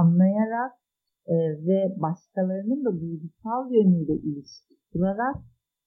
anlayarak 0.00 0.72
e, 1.26 1.34
ve 1.66 1.94
başkalarının 1.96 2.84
da 2.84 3.00
duygusal 3.00 3.72
yönüyle 3.72 4.12
ilişki 4.12 4.74
kurarak 4.92 5.36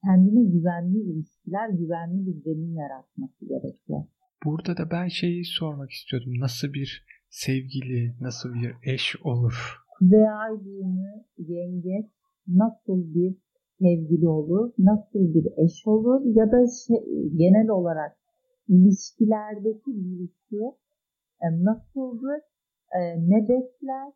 kendine 0.04 0.44
güvenli 0.44 0.98
ilişkiler, 0.98 1.70
güvenli 1.70 2.26
bir 2.26 2.42
zemin 2.44 2.76
yaratması 2.76 3.46
gerekiyor. 3.46 4.04
Burada 4.46 4.78
da 4.78 4.92
ben 4.92 5.08
şeyi 5.08 5.46
sormak 5.46 5.92
istiyordum. 5.92 6.34
Nasıl 6.40 6.74
bir 6.74 7.06
sevgili, 7.30 8.16
nasıl 8.22 8.54
bir 8.54 8.76
eş 8.94 9.16
olur? 9.24 9.78
Kuzey 10.00 10.30
Ay 10.30 10.66
düğümü, 10.66 11.24
yengeç 11.38 12.06
nasıl 12.48 13.14
bir 13.14 13.36
sevgili 13.80 14.28
olur, 14.28 14.74
nasıl 14.78 15.34
bir 15.34 15.46
eş 15.58 15.88
olur 15.88 16.22
ya 16.26 16.52
da 16.52 16.68
şey, 16.88 17.30
genel 17.36 17.70
olarak 17.70 18.18
ilişkilerdeki 18.68 19.88
birisi 19.88 20.76
e, 21.42 21.48
nasıldır, 21.64 22.42
e, 22.92 23.00
ne 23.30 23.48
bekler, 23.50 24.12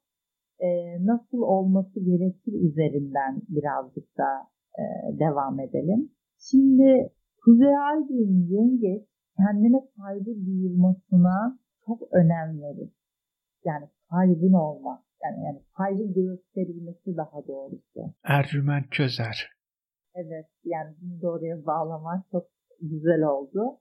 e, 0.59 0.69
nasıl 1.05 1.41
olması 1.41 1.99
gerekir 1.99 2.53
üzerinden 2.53 3.41
birazcık 3.49 4.17
da 4.17 4.47
e, 4.79 4.83
devam 5.19 5.59
edelim. 5.59 6.11
Şimdi 6.37 7.11
Kuzey 7.45 7.77
Aydın 7.77 8.47
yengeç 8.49 9.07
kendine 9.37 9.81
saygı 9.97 10.45
duyulmasına 10.45 11.59
çok 11.85 12.01
önem 12.11 12.61
verir. 12.61 12.89
Yani 13.65 13.85
saygın 14.09 14.53
olmak. 14.53 15.10
Yani, 15.23 15.43
yani 15.45 15.61
saygı 15.77 16.13
gösterilmesi 16.13 17.17
daha 17.17 17.47
doğrusu. 17.47 18.13
Ercüment 18.23 18.91
çözer. 18.91 19.49
Evet 20.15 20.45
yani 20.63 20.95
bunu 21.01 21.21
da 21.21 21.27
oraya 21.27 21.65
bağlamak 21.65 22.25
çok 22.31 22.47
güzel 22.81 23.23
oldu. 23.23 23.79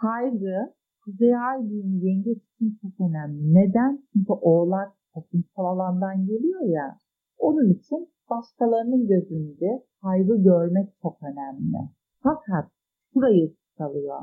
Saygı 0.00 0.74
Kuzey 1.04 1.36
Ay 1.36 1.70
düğümü 1.70 2.04
yengeç 2.06 2.38
için 2.38 2.78
çok 2.82 3.08
önemli. 3.08 3.54
Neden? 3.54 4.08
Çünkü 4.12 4.32
oğlak 4.32 4.92
toplumsal 5.14 5.64
alandan 5.64 6.26
geliyor 6.26 6.60
ya. 6.60 6.96
Onun 7.38 7.72
için 7.72 8.12
başkalarının 8.30 9.06
gözünde 9.08 9.84
saygı 10.02 10.42
görmek 10.42 10.88
çok 11.02 11.22
önemli. 11.22 11.90
Fakat 12.22 12.70
şurayı 13.12 13.54
tutalıyor. 13.54 14.20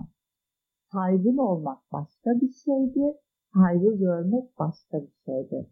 Saygın 0.92 1.38
olmak 1.38 1.80
başka 1.92 2.30
bir 2.42 2.52
şeydir. 2.66 3.16
Saygı 3.54 3.98
görmek 3.98 4.60
başka 4.60 4.98
bir 5.02 5.16
şeydir. 5.25 5.68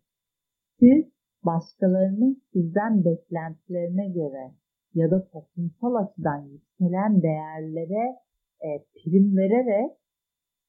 Siz 0.84 1.06
başkalarının 1.44 2.42
sizden 2.54 3.06
beklentilerine 3.06 4.10
göre 4.10 4.54
ya 4.94 5.12
da 5.12 5.28
toplumsal 5.28 5.96
açıdan 5.96 6.42
yükselen 6.42 7.22
değerlere 7.22 8.16
e, 8.62 8.70
prim 8.94 9.38
vererek 9.38 9.92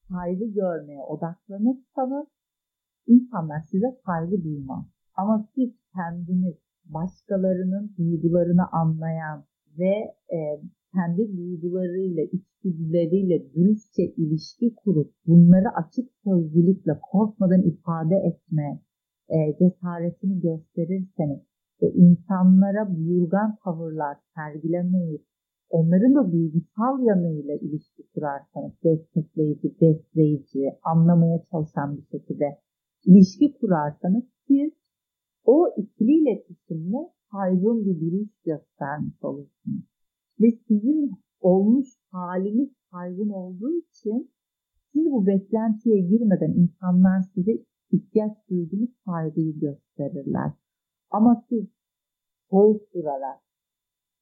saygı 0.09 0.45
görmeye 0.45 1.01
odaklanırsanız 1.01 2.27
insanlar 3.07 3.59
size 3.59 3.87
saygı 4.05 4.43
duymaz. 4.43 4.85
Ama 5.15 5.47
siz 5.55 5.71
kendiniz 5.93 6.55
başkalarının 6.85 7.95
duygularını 7.97 8.71
anlayan 8.71 9.45
ve 9.77 10.15
e, 10.35 10.39
kendi 10.93 11.37
duygularıyla, 11.37 12.23
içgüdüleriyle 12.23 13.53
dürüstçe 13.53 14.03
ilişki 14.03 14.75
kurup 14.75 15.13
bunları 15.27 15.69
açık 15.75 16.11
sözlülükle 16.23 16.99
korkmadan 17.11 17.61
ifade 17.61 18.15
etme 18.15 18.81
e, 19.29 19.37
cesaretini 19.59 20.41
gösterirseniz 20.41 21.39
ve 21.81 21.91
insanlara 21.91 22.95
buyurgan 22.95 23.57
tavırlar 23.63 24.17
sergilemeyip 24.35 25.25
onların 25.69 26.15
da 26.15 26.31
duygusal 26.31 27.03
yanıyla 27.03 27.55
ilişki 27.55 28.03
kurarsanız 28.13 28.73
destekleyici, 28.83 29.75
besleyici, 29.81 30.71
anlamaya 30.83 31.43
çalışan 31.51 31.97
bir 31.97 32.05
şekilde 32.11 32.45
ilişki 33.05 33.53
kurarsanız 33.59 34.23
siz 34.47 34.71
o 35.45 35.67
ikili 35.77 36.11
iletişimle 36.11 36.97
saygın 37.31 37.85
bir 37.85 37.99
duruş 38.01 38.29
göstermiş 38.45 39.23
olursunuz. 39.23 39.85
Ve 40.41 40.51
sizin 40.67 41.11
olmuş 41.41 41.87
haliniz 42.11 42.69
saygın 42.91 43.29
olduğu 43.29 43.71
için 43.71 44.31
siz 44.93 45.05
bu 45.05 45.27
beklentiye 45.27 45.99
girmeden 45.99 46.51
insanlar 46.51 47.21
size 47.33 47.51
ihtiyaç 47.95 48.31
duyduğunuz 48.49 48.89
saygıyı 49.05 49.59
gösterirler. 49.59 50.51
Ama 51.11 51.45
siz 51.49 51.65
soğuk 52.49 52.93
durarak, 52.93 53.39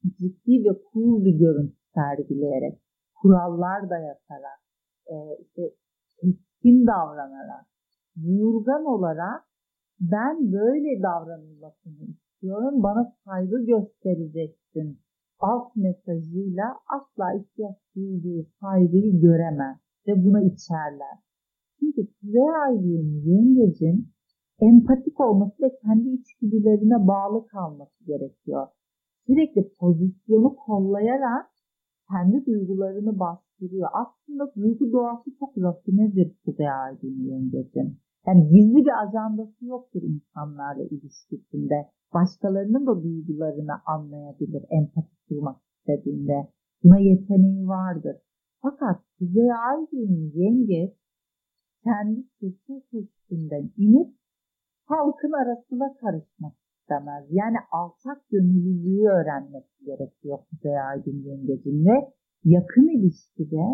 ciddi 0.02 0.64
ve 0.64 0.80
cool 0.92 1.24
bir 1.24 1.38
görüntü 1.38 1.76
sergileyerek, 1.94 2.80
kurallar 3.14 3.90
dayatarak, 3.90 4.60
e, 5.06 5.14
işte 5.40 5.62
keskin 6.20 6.86
davranarak, 6.86 7.66
yurgan 8.16 8.84
olarak 8.84 9.44
ben 10.00 10.52
böyle 10.52 11.02
davranılmasını 11.02 12.04
istiyorum, 12.08 12.82
bana 12.82 13.12
saygı 13.24 13.66
göstereceksin 13.66 14.98
alt 15.38 15.76
mesajıyla 15.76 16.64
asla 16.86 17.34
ihtiyaç 17.34 17.76
duyduğu 17.96 18.46
saygıyı 18.60 19.20
göremez 19.20 19.76
ve 20.06 20.24
buna 20.24 20.40
içerler. 20.40 21.23
Çünkü 21.84 22.08
Aylığı'nın 22.62 23.22
yengecin 23.24 24.08
empatik 24.60 25.20
olması 25.20 25.62
ve 25.62 25.70
kendi 25.82 26.08
içgüdülerine 26.08 27.06
bağlı 27.08 27.46
kalması 27.46 28.04
gerekiyor. 28.06 28.66
Sürekli 29.26 29.72
pozisyonu 29.80 30.56
kollayarak 30.56 31.46
kendi 32.10 32.46
duygularını 32.46 33.18
bastırıyor. 33.18 33.88
Aslında 33.92 34.54
duygu 34.54 34.92
doğası 34.92 35.30
çok 35.38 35.58
rafinedir 35.58 36.36
Kuzey 36.44 36.70
Aydın 36.70 37.16
yengecin. 37.30 37.98
Yani 38.26 38.48
gizli 38.48 38.76
bir 38.76 39.02
ajandası 39.02 39.64
yoktur 39.64 40.02
insanlarla 40.02 40.82
ilişkisinde. 40.82 41.88
Başkalarının 42.14 42.86
da 42.86 43.02
duygularını 43.02 43.72
anlayabilir, 43.86 44.64
empati 44.70 45.16
kurmak 45.28 45.56
istediğinde. 45.78 46.48
Buna 46.84 46.98
yeteneği 46.98 47.66
vardır. 47.66 48.16
Fakat 48.62 49.00
Kuzey 49.18 49.52
Aydın 49.52 50.32
yengeç 50.34 51.03
kendi 51.84 52.24
sesi 52.40 52.82
üstünden 52.92 53.70
inip 53.76 54.14
halkın 54.84 55.32
arasına 55.32 55.94
karışmak 56.00 56.54
istemez. 56.84 57.24
Yani 57.30 57.56
alçak 57.72 58.28
gönüllülüğü 58.30 59.08
öğrenmesi 59.08 59.84
gerekiyor 59.84 60.38
Kuzey 60.50 60.80
Aydın 60.80 61.22
Yengecin 61.22 61.84
ve 61.86 62.12
yakın 62.44 62.88
ilişkide 62.98 63.64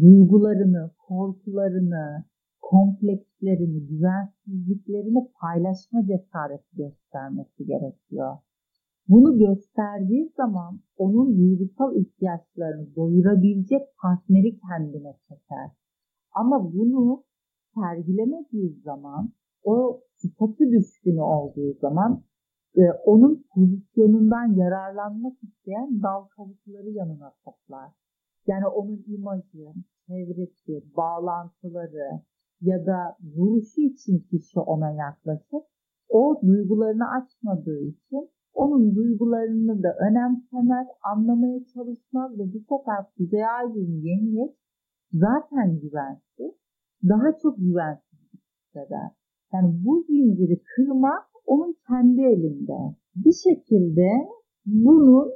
duygularını, 0.00 0.90
korkularını, 0.98 2.24
komplekslerini, 2.60 3.86
güvensizliklerini 3.86 5.28
paylaşma 5.40 6.06
cesareti 6.06 6.76
göstermesi 6.76 7.66
gerekiyor. 7.66 8.36
Bunu 9.08 9.38
gösterdiği 9.38 10.32
zaman 10.36 10.80
onun 10.96 11.36
duygusal 11.38 11.96
ihtiyaçlarını 11.96 12.96
doyurabilecek 12.96 13.82
partneri 14.02 14.58
kendine 14.58 15.16
çeker. 15.28 15.70
Ama 16.32 16.72
bunu 16.72 17.24
sergilemediği 17.74 18.80
zaman 18.84 19.32
o 19.64 20.00
statü 20.16 20.70
düşkünü 20.70 21.20
olduğu 21.20 21.74
zaman 21.80 22.22
e, 22.76 22.82
onun 23.04 23.44
pozisyonundan 23.54 24.54
yararlanmak 24.54 25.42
isteyen 25.42 26.02
dal 26.02 26.24
kavukları 26.24 26.90
yanına 26.90 27.32
toplar. 27.44 27.92
Yani 28.46 28.66
onun 28.66 29.04
imajı, 29.06 29.72
çevresi, 30.06 30.96
bağlantıları 30.96 32.22
ya 32.60 32.86
da 32.86 33.16
vuruşu 33.36 33.80
için 33.80 34.18
kişi 34.30 34.60
ona 34.60 34.90
yaklaşır. 34.90 35.62
O 36.08 36.40
duygularını 36.42 37.10
açmadığı 37.10 37.80
için 37.80 38.30
onun 38.54 38.94
duygularını 38.94 39.82
da 39.82 39.96
önemsemez, 40.08 40.86
anlamaya 41.02 41.64
çalışmaz 41.74 42.38
ve 42.38 42.52
bu 42.52 42.58
sefer 42.58 43.04
Kuzey 43.16 43.46
Aydın 43.46 44.02
yengeç 44.02 44.56
zaten 45.12 45.80
güvensiz, 45.80 46.54
daha 47.08 47.38
çok 47.42 47.58
güvensiz 47.58 48.18
hisseder. 48.32 49.10
Yani 49.52 49.84
bu 49.84 50.04
zinciri 50.08 50.62
kırmak 50.76 51.24
onun 51.46 51.76
kendi 51.88 52.20
elinde. 52.22 52.96
Bir 53.16 53.32
şekilde 53.32 54.08
bunu 54.66 55.30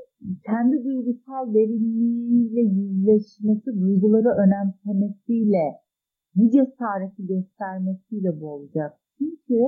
kendi 0.46 0.84
duygusal 0.84 1.54
derinliğiyle 1.54 2.60
yüzleşmesi, 2.60 3.80
duyguları 3.80 4.28
önemsemesiyle, 4.28 5.64
bu 6.34 6.50
cesareti 6.50 7.26
göstermesiyle 7.26 8.40
bu 8.40 8.50
olacak. 8.50 8.92
Çünkü 9.18 9.58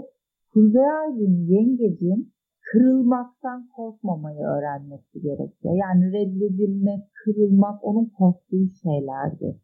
Kuzey 0.53 0.91
Aydın 0.91 1.47
yengecin 1.47 2.33
kırılmaktan 2.73 3.69
korkmamayı 3.77 4.41
öğrenmesi 4.41 5.21
gerekiyor. 5.21 5.75
Yani 5.75 6.13
reddedilmek, 6.13 7.03
kırılmak 7.25 7.85
onun 7.85 8.07
korktuğu 8.07 8.69
şeylerdir. 8.83 9.64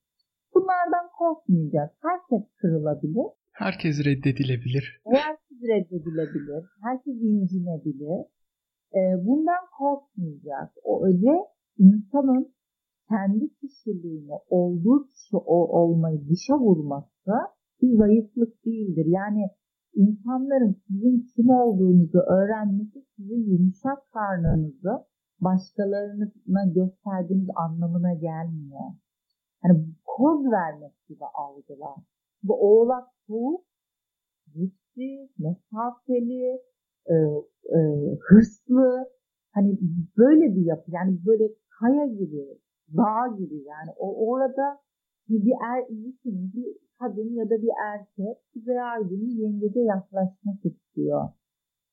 Bunlardan 0.61 1.09
korkmayacak. 1.19 1.97
Herkes 2.03 2.49
kırılabilir. 2.57 3.27
Herkes 3.53 3.99
reddedilebilir. 4.05 5.01
Herkes 5.07 5.59
reddedilebilir. 5.63 6.65
Herkes 6.83 7.15
incinebilir. 7.15 8.27
Ee, 8.95 9.27
bundan 9.27 9.65
korkmayacak. 9.79 10.71
O 10.85 11.07
öyle 11.07 11.33
insanın 11.79 12.55
kendi 13.09 13.55
kişiliğini 13.55 14.33
olduğu 14.49 15.07
kişi 15.07 15.37
olmayı 15.37 16.29
dışa 16.29 16.59
vurması 16.59 17.33
bir 17.83 17.97
zayıflık 17.99 18.65
değildir. 18.65 19.07
Yani 19.07 19.45
insanların 19.95 20.77
sizin 20.87 21.27
kim 21.37 21.51
olduğunuzu 21.51 22.19
öğrenmesi 22.19 23.05
sizin 23.17 23.51
yumuşak 23.53 24.13
karnınızı 24.13 25.05
başkalarına 25.41 26.65
gösterdiğiniz 26.75 27.49
anlamına 27.57 28.15
gelmiyor. 28.15 28.91
Hani 29.63 29.87
koz 30.05 30.45
vermek 30.53 30.93
gibi 31.09 31.25
algılar. 31.25 31.97
Bu 32.43 32.55
oğlak 32.55 33.09
soğuk, 33.27 33.65
ciddi, 34.53 35.29
mesafeli, 35.39 36.61
e, 37.07 37.15
e, 37.77 37.79
hırslı, 38.21 39.09
hani 39.53 39.79
böyle 40.17 40.57
bir 40.57 40.67
yapı. 40.67 40.91
Yani 40.91 41.19
böyle 41.27 41.45
kaya 41.81 42.07
gibi, 42.07 42.59
dağ 42.97 43.37
gibi 43.39 43.63
yani. 43.63 43.91
O 43.97 44.27
orada 44.31 44.79
bir 45.29 45.55
er, 45.75 45.85
bir 46.25 46.77
kadın 46.99 47.35
ya 47.35 47.51
da 47.51 47.63
bir 47.63 47.71
erkek 47.93 48.37
Kuzey 48.53 48.83
Aydın'ın 48.83 49.43
yengece 49.43 49.81
yaklaşmak 49.81 50.65
istiyor. 50.65 51.29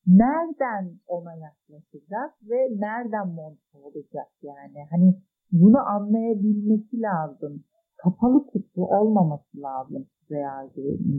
nereden 0.08 1.00
ona 1.08 1.36
yaklaşacak 1.36 2.32
ve 2.50 2.68
nereden 2.80 3.28
monte 3.28 3.78
olacak 3.78 4.28
yani. 4.42 4.86
Hani 4.90 5.16
bunu 5.52 5.80
anlayabilmesi 5.80 7.02
lazım. 7.02 7.64
Kapalı 8.04 8.46
kutu 8.48 8.82
olmaması 8.86 9.62
lazım 9.62 10.06
Kuzey 10.20 10.48
Ay 10.48 10.70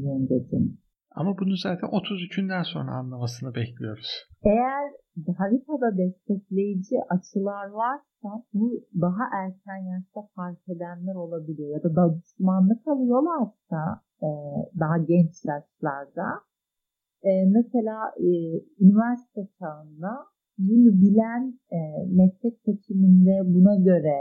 yengecin. 0.04 0.80
Ama 1.10 1.38
bunu 1.38 1.56
zaten 1.56 1.88
33'ünden 1.88 2.62
sonra 2.62 2.90
anlamasını 2.90 3.54
bekliyoruz. 3.54 4.10
Eğer 4.44 4.84
haritada 5.38 5.98
destekleyici 5.98 6.96
açılar 7.08 7.66
varsa 7.68 8.44
bu 8.52 8.84
daha 9.00 9.24
erken 9.42 9.82
yaşta 9.92 10.20
fark 10.34 10.68
edenler 10.68 11.14
olabiliyor 11.14 11.70
ya 11.70 11.82
da 11.82 11.96
danışmanlık 11.96 12.88
alıyorlarsa 12.88 14.02
e, 14.22 14.28
daha 14.80 14.98
genç 14.98 15.44
yaşlarda 15.44 16.26
e, 17.22 17.30
mesela 17.46 18.12
e, 18.16 18.28
üniversite 18.80 19.48
çağında 19.58 20.26
bunu 20.58 21.00
bilen 21.02 21.58
e, 21.72 21.78
meslek 22.10 22.54
seçiminde 22.64 23.54
buna 23.54 23.76
göre 23.76 24.16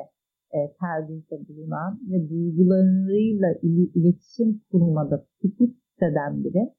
e, 0.53 0.59
tercihte 0.81 1.35
bulunan 1.47 1.99
ve 2.09 2.29
duygularıyla 2.29 3.47
il, 3.61 3.77
iletişim 3.95 4.61
kurmada 4.71 5.25
tutup 5.41 5.75
hisseden 5.75 6.43
biri 6.43 6.73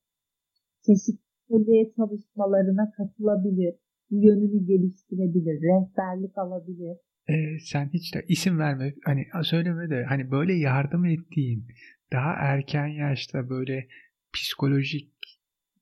çeşitli 0.86 1.92
çalışmalarına 1.96 2.90
katılabilir, 2.96 3.74
bu 4.10 4.24
yönünü 4.24 4.66
geliştirebilir, 4.66 5.62
rehberlik 5.62 6.38
alabilir. 6.38 6.96
Ee, 7.28 7.58
sen 7.60 7.88
hiç 7.92 8.14
de 8.14 8.24
isim 8.28 8.58
verme, 8.58 8.94
hani 9.04 9.26
söyleme 9.42 9.90
de 9.90 10.04
hani 10.04 10.30
böyle 10.30 10.52
yardım 10.52 11.04
ettiğin 11.04 11.66
daha 12.12 12.32
erken 12.32 12.86
yaşta 12.86 13.48
böyle 13.48 13.86
psikolojik 14.34 15.17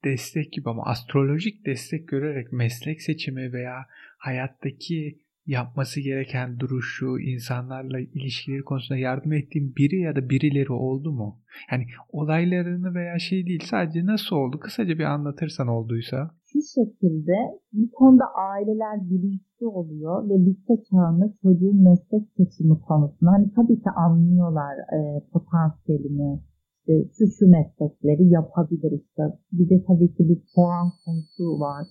destek 0.07 0.53
gibi 0.53 0.71
ama 0.71 0.83
astrolojik 0.85 1.67
destek 1.67 2.09
görerek 2.09 2.53
meslek 2.53 3.03
seçimi 3.03 3.53
veya 3.53 3.77
hayattaki 4.19 5.27
yapması 5.47 6.01
gereken 6.01 6.61
duruşu, 6.61 7.19
insanlarla 7.19 8.01
ilişkileri 8.01 8.63
konusunda 8.63 8.99
yardım 8.99 9.33
ettiğin 9.33 9.77
biri 9.77 10.01
ya 10.01 10.17
da 10.17 10.31
birileri 10.31 10.73
oldu 10.73 11.13
mu? 11.13 11.41
Yani 11.71 11.85
olaylarını 12.09 12.95
veya 12.95 13.19
şey 13.19 13.47
değil 13.47 13.63
sadece 13.65 14.07
nasıl 14.07 14.37
oldu 14.37 14.61
kısaca 14.61 14.99
bir 14.99 15.05
anlatırsan 15.05 15.69
olduysa. 15.69 16.31
Şu 16.53 16.59
şekilde 16.75 17.37
bu 17.73 17.91
konuda 17.91 18.25
aileler 18.35 19.11
bilinçli 19.11 19.67
oluyor 19.67 20.31
ve 20.31 20.35
lise 20.47 20.75
çağında 20.91 21.33
çocuğun 21.43 21.83
meslek 21.83 22.23
seçimi 22.37 22.81
konusunda 22.81 23.31
hani 23.33 23.53
tabii 23.57 23.83
ki 23.83 23.91
anlıyorlar 23.97 24.75
e, 24.97 24.99
potansiyelini, 25.33 26.41
işte 26.87 27.09
şu 27.19 27.33
şu 27.39 27.47
meslekleri 27.47 28.29
yapabilir 28.29 28.93
işte. 29.01 29.23
Bir 29.53 29.71
de 29.71 29.85
tabii 29.87 30.15
ki 30.15 30.29
bir 30.29 30.41
puan 30.55 30.93
konusu 31.05 31.61
var. 31.61 31.87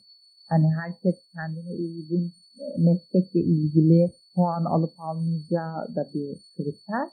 Hani 0.50 0.68
herkes 0.82 1.16
kendine 1.34 1.72
uygun 1.72 2.32
meslekle 2.78 3.40
ilgili 3.40 4.12
puan 4.36 4.66
alıp 4.66 4.94
almayacağı 4.98 5.96
da 5.96 6.04
bir 6.14 6.38
kriter. 6.56 7.08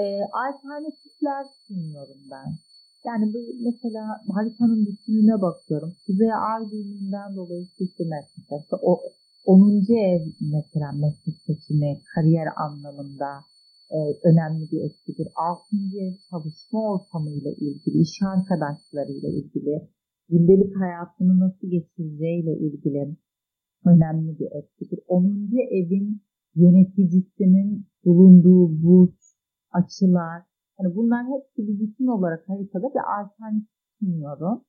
E, 0.00 0.02
alternatifler 0.32 1.44
sunuyorum 1.66 2.22
ben. 2.30 2.48
Yani 3.06 3.34
bu 3.34 3.38
mesela 3.64 4.20
haritanın 4.34 4.86
bütününe 4.86 5.40
bakıyorum. 5.42 5.92
Kuzey 6.06 6.34
Ay 6.34 6.70
düğümünden 6.70 7.36
dolayı 7.36 7.62
işte 7.78 8.04
mesela 8.04 8.60
işte 8.60 8.76
o 8.82 9.00
10. 9.44 9.70
ev 9.94 10.20
mesela 10.40 10.92
meslek 10.92 11.36
seçimi, 11.46 12.00
kariyer 12.14 12.48
anlamında 12.56 13.30
e, 13.90 13.98
önemli 14.28 14.64
bir 14.72 14.80
etkidir. 14.84 15.28
6. 15.36 15.76
ev 16.04 16.12
çalışma 16.30 16.80
ortamıyla 16.92 17.50
ilgili, 17.50 17.98
iş 17.98 18.22
arkadaşlarıyla 18.22 19.28
ilgili, 19.28 19.88
gündelik 20.28 20.76
hayatını 20.76 21.40
nasıl 21.40 21.70
geçireceğiyle 21.70 22.58
ilgili 22.58 23.16
önemli 23.86 24.38
bir 24.38 24.48
etkidir. 24.58 25.00
10. 25.08 25.24
evin 25.70 26.22
yöneticisinin 26.54 27.86
bulunduğu 28.04 28.82
burç, 28.82 29.20
açılar, 29.72 30.42
yani 30.78 30.96
bunlar 30.96 31.26
hepsi 31.26 31.68
bir 31.68 31.80
bütün 31.80 32.06
olarak 32.06 32.48
haritada 32.48 32.86
bir 32.94 33.20
alternatif 33.20 33.68
sunuyorum. 33.98 34.64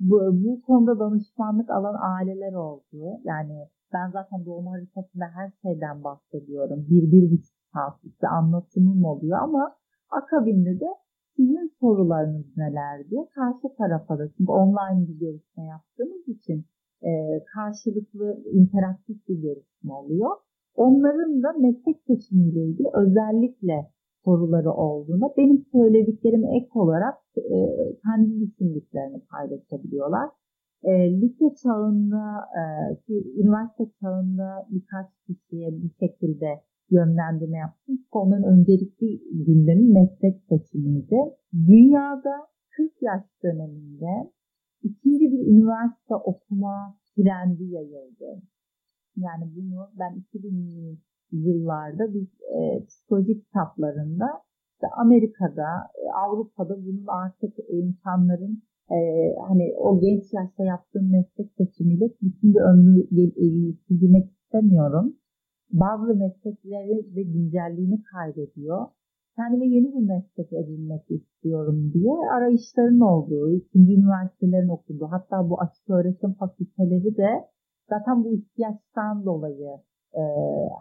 Bu, 0.00 0.16
bu 0.44 0.62
konuda 0.62 0.98
danışmanlık 0.98 1.70
alan 1.70 1.96
aileler 2.00 2.52
oldu. 2.52 3.20
Yani 3.24 3.68
ben 3.92 4.10
zaten 4.10 4.46
doğum 4.46 4.66
haritasında 4.66 5.24
her 5.24 5.52
şeyden 5.62 6.04
bahsediyorum. 6.04 6.86
Bir, 6.90 7.12
bir 7.12 7.30
buçuk 7.30 7.63
işte 8.04 8.28
anlatımım 8.28 9.04
oluyor 9.04 9.38
ama 9.38 9.76
akabinde 10.10 10.80
de 10.80 10.88
sizin 11.36 11.72
sorularınız 11.80 12.56
nelerdi? 12.56 13.16
Karşı 13.34 13.76
tarafa 13.78 14.18
da 14.18 14.28
çünkü 14.36 14.52
online 14.52 15.08
bir 15.08 15.18
görüşme 15.18 15.64
yaptığımız 15.64 16.28
için 16.28 16.64
e, 17.02 17.10
karşılıklı 17.54 18.42
interaktif 18.52 19.28
bir 19.28 19.42
görüşme 19.42 19.92
oluyor. 19.92 20.30
Onların 20.74 21.42
da 21.42 21.52
meslek 21.58 21.96
seçimiyle 22.06 22.60
ilgili 22.60 22.88
özellikle 22.94 23.90
soruları 24.24 24.72
olduğunda 24.72 25.26
benim 25.36 25.64
söylediklerime 25.72 26.56
ek 26.56 26.68
olarak 26.74 27.14
e, 27.36 27.56
kendi 28.04 28.40
düşündüklerini 28.40 29.22
paylaşabiliyorlar. 29.30 30.30
E, 30.82 31.20
lise 31.20 31.54
çağında, 31.62 32.24
e, 32.60 33.12
üniversite 33.40 33.84
çağında 34.00 34.66
birkaç 34.70 35.06
kişiye 35.26 35.68
bir 35.82 35.90
şekilde 36.00 36.60
yönlendirme 36.90 37.58
yaptım. 37.58 37.98
Onların 38.12 38.44
öncelikli 38.44 39.20
gündemi 39.46 39.92
meslek 39.92 40.42
seçimiydi. 40.48 41.16
Dünyada 41.52 42.34
40 42.76 42.92
yaş 43.02 43.22
döneminde 43.42 44.30
ikinci 44.82 45.24
bir 45.32 45.46
üniversite 45.46 46.14
okuma 46.14 46.96
trendi 47.16 47.64
yayıldı. 47.64 48.42
Yani 49.16 49.44
bunu 49.56 49.88
ben 49.98 50.24
2000'li 50.34 50.98
yıllarda 51.32 52.14
biz 52.14 52.28
e, 52.56 52.84
psikoloji 52.84 53.40
kitaplarında 53.40 54.26
işte 54.74 54.86
Amerika'da, 54.96 55.68
e, 56.02 56.04
Avrupa'da 56.12 56.76
bunun 56.86 57.06
artık 57.06 57.54
insanların 57.68 58.62
e, 58.90 58.98
hani 59.48 59.74
o 59.78 60.00
genç 60.00 60.32
yaşta 60.32 60.64
yaptığım 60.64 61.10
meslek 61.10 61.52
seçimiyle 61.58 62.04
bütün 62.22 62.54
bir 62.54 62.60
ömrü 62.60 63.08
sürdürmek 63.88 64.30
istemiyorum. 64.30 65.16
Bazı 65.70 66.14
meslekleri 66.14 67.16
ve 67.16 67.22
güncelliğini 67.22 68.02
kaybediyor. 68.02 68.86
Kendime 69.36 69.66
yeni 69.66 69.88
bir 69.94 70.06
meslek 70.08 70.52
edinmek 70.52 71.10
istiyorum 71.10 71.92
diye 71.94 72.12
arayışların 72.36 73.00
olduğu, 73.00 73.50
ikinci 73.50 73.92
üniversitelerin 73.94 74.68
okuduğu, 74.68 75.06
hatta 75.10 75.50
bu 75.50 75.60
açık 75.60 75.90
öğretim 75.90 76.32
fakülteleri 76.32 77.16
de 77.16 77.30
zaten 77.88 78.24
bu 78.24 78.32
ihtiyaçtan 78.32 79.24
dolayı 79.24 79.70
e, 80.14 80.22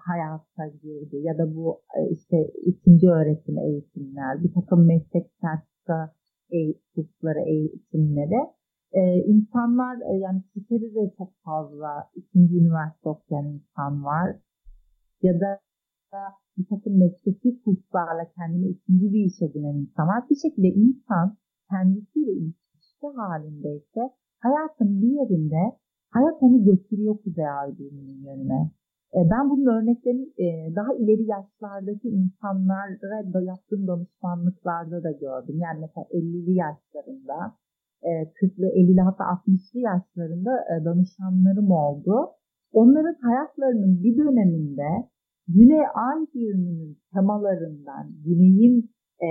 hayata 0.05 0.67
girdi. 0.67 1.15
Ya 1.15 1.37
da 1.37 1.55
bu 1.55 1.81
e, 1.97 2.09
işte 2.09 2.37
ikinci 2.65 3.09
öğretim 3.09 3.57
eğitimler, 3.59 4.43
bir 4.43 4.53
takım 4.53 4.87
meslek 4.87 5.25
sertifika 5.41 6.13
kursları, 6.95 7.39
eğitimleri. 7.39 8.39
E, 8.91 9.01
insanlar 9.25 9.95
e, 9.95 10.17
yani 10.17 10.43
Türkiye'de 10.53 10.95
de 10.95 11.13
çok 11.17 11.31
fazla 11.45 12.09
ikinci 12.15 12.57
üniversite 12.57 13.09
okuyan 13.09 13.45
insan 13.45 14.05
var 14.05 14.35
ya 15.23 15.33
da 15.41 15.59
bir 16.57 16.65
takım 16.65 16.99
mesleki 16.99 17.63
kurslarla 17.63 18.25
kendini 18.35 18.67
ikinci 18.69 19.13
bir 19.13 19.25
iş 19.25 19.41
edinen 19.41 19.75
insanlar 19.75 20.29
bir 20.29 20.35
şekilde 20.35 20.67
insan 20.67 21.37
kendisiyle 21.69 22.31
ilişki 22.31 23.07
halindeyse 23.15 24.01
hayatın 24.39 25.01
bir 25.01 25.13
yerinde 25.19 25.63
hayat 26.09 26.37
onu 26.43 26.63
götürüyor 26.63 27.17
kuzey 27.23 27.49
ay 27.49 27.71
yönüne. 28.27 28.71
E, 29.15 29.19
ben 29.31 29.49
bunun 29.49 29.67
örneklerini 29.75 30.25
e, 30.37 30.75
daha 30.75 30.93
ileri 30.93 31.25
yaşlardaki 31.35 32.07
insanlara 32.09 33.33
da 33.33 33.41
yaptığım 33.41 33.87
danışmanlıklarda 33.87 35.03
da 35.03 35.11
gördüm. 35.11 35.57
Yani 35.59 35.79
mesela 35.79 36.05
50'li 36.11 36.53
yaşlarında, 36.53 37.37
40'lı, 38.41 38.65
e, 38.65 38.81
50'li 38.81 39.01
hatta 39.01 39.23
60'lı 39.23 39.79
yaşlarında 39.79 40.51
danışanlarım 40.85 41.71
oldu. 41.71 42.29
Onların 42.73 43.15
hayatlarının 43.21 44.03
bir 44.03 44.17
döneminde 44.17 44.89
Güney 45.47 45.85
düğümünün 46.33 46.97
temalarından, 47.13 48.11
Güney'in 48.25 48.91
e, 49.21 49.27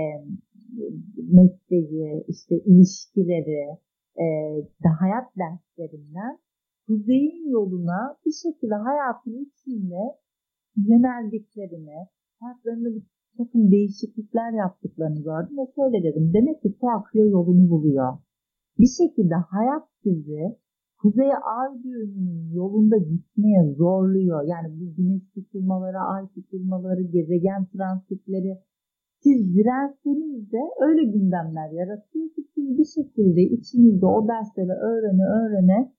mesleği, 1.17 2.25
işte 2.29 2.55
ilişkileri, 2.59 3.79
e, 4.19 4.27
hayat 5.01 5.27
derslerinden 5.39 6.39
Kuzey'in 6.87 7.51
yoluna 7.51 8.17
bir 8.27 8.33
şekilde 8.33 8.75
hayatın 8.75 9.45
içinde 9.45 10.03
yöneldiklerini, 10.77 11.99
hayatlarında 12.41 12.89
bir 12.95 13.03
takım 13.37 13.71
değişiklikler 13.71 14.53
yaptıklarını 14.53 15.23
gördüm 15.23 15.59
ve 15.59 15.67
şöyle 15.77 16.03
dedim. 16.03 16.33
Demek 16.35 16.63
ki 16.63 16.69
su 16.81 16.89
akıyor 16.89 17.31
yolunu 17.31 17.71
buluyor. 17.71 18.19
Bir 18.79 18.87
şekilde 18.87 19.35
hayat 19.35 19.89
sizi 20.03 20.57
Kuzey 21.03 21.33
Ay 21.59 21.83
düğümünün 21.83 22.51
yolunda 22.55 22.97
gitmeye 22.97 23.75
zorluyor. 23.75 24.43
Yani 24.43 24.69
bu 24.81 24.95
güneş 24.97 25.23
tutulmaları, 25.35 25.99
ay 25.99 26.29
tutulmaları, 26.35 27.03
gezegen 27.03 27.67
transitleri 27.67 28.59
siz 29.23 29.55
direnseniz 29.55 30.53
de 30.53 30.61
öyle 30.87 31.05
gündemler 31.05 31.71
yaratıyor 31.71 32.29
ki 32.35 32.43
siz 32.55 32.79
bir 32.79 32.85
şekilde 32.85 33.43
içinizde 33.43 34.07
o 34.07 34.29
dersleri 34.29 34.71
öğrene 34.71 35.25
öğrene 35.41 35.93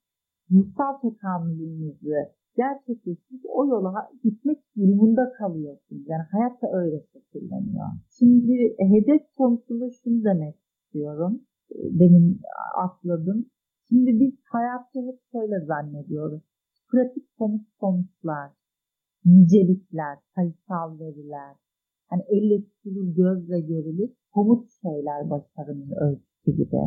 ruhsal 0.51 0.93
tekamülünüzü 1.01 2.13
gerçekleştirip 2.57 3.41
o 3.45 3.67
yola 3.67 3.93
gitmek 4.23 4.57
durumunda 4.77 5.31
kalıyorsunuz. 5.31 6.03
Yani 6.07 6.23
hayat 6.31 6.61
da 6.61 6.67
öyle 6.73 6.99
şekilleniyor. 7.13 7.87
Şimdi 8.19 8.75
hedef 8.79 9.21
konusunda 9.37 9.89
şunu 10.03 10.23
demek 10.23 10.55
istiyorum. 10.55 11.41
Demin 11.99 12.41
atladım. 12.83 13.45
Şimdi 13.93 14.19
biz 14.19 14.33
hayatta 14.45 14.99
hep 14.99 15.19
şöyle 15.31 15.65
zannediyoruz. 15.65 16.41
Pratik 16.91 17.25
somut 17.37 17.67
sonuçlar, 17.79 18.51
nicelikler, 19.25 20.17
sayısal 20.35 20.99
veriler, 20.99 21.55
hani 22.09 22.23
elle 22.27 22.63
tutulur, 22.63 23.15
gözle 23.15 23.59
görülür, 23.59 24.09
somut 24.33 24.69
şeyler 24.81 25.29
başarının 25.29 25.91
ölçüsü 25.91 26.51
gibi. 26.51 26.77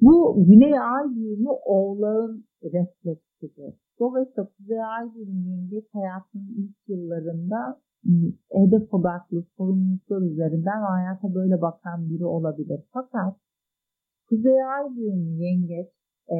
Bu 0.00 0.44
Güney 0.46 0.78
Ay 0.80 1.14
düğümü 1.14 1.48
oğlağın 1.64 2.44
refleksidir. 2.64 3.74
Dolayısıyla 4.00 4.48
Kuzey 4.56 4.84
Ay 4.84 5.14
düğümü 5.14 5.50
yengeç 5.50 5.84
hayatının 5.92 6.48
ilk 6.56 6.88
yıllarında 6.88 7.80
ıı, 8.06 8.32
hedef 8.52 8.94
odaklı 8.94 9.44
sorumluluklar 9.56 10.22
üzerinden 10.22 10.80
hayata 10.82 11.34
böyle 11.34 11.60
bakan 11.60 12.10
biri 12.10 12.24
olabilir. 12.24 12.80
Fakat 12.92 13.36
Kuzey 14.32 14.64
Ay 14.64 14.96
düğümü 14.96 15.30
yengeç 15.44 15.88
e, 16.36 16.38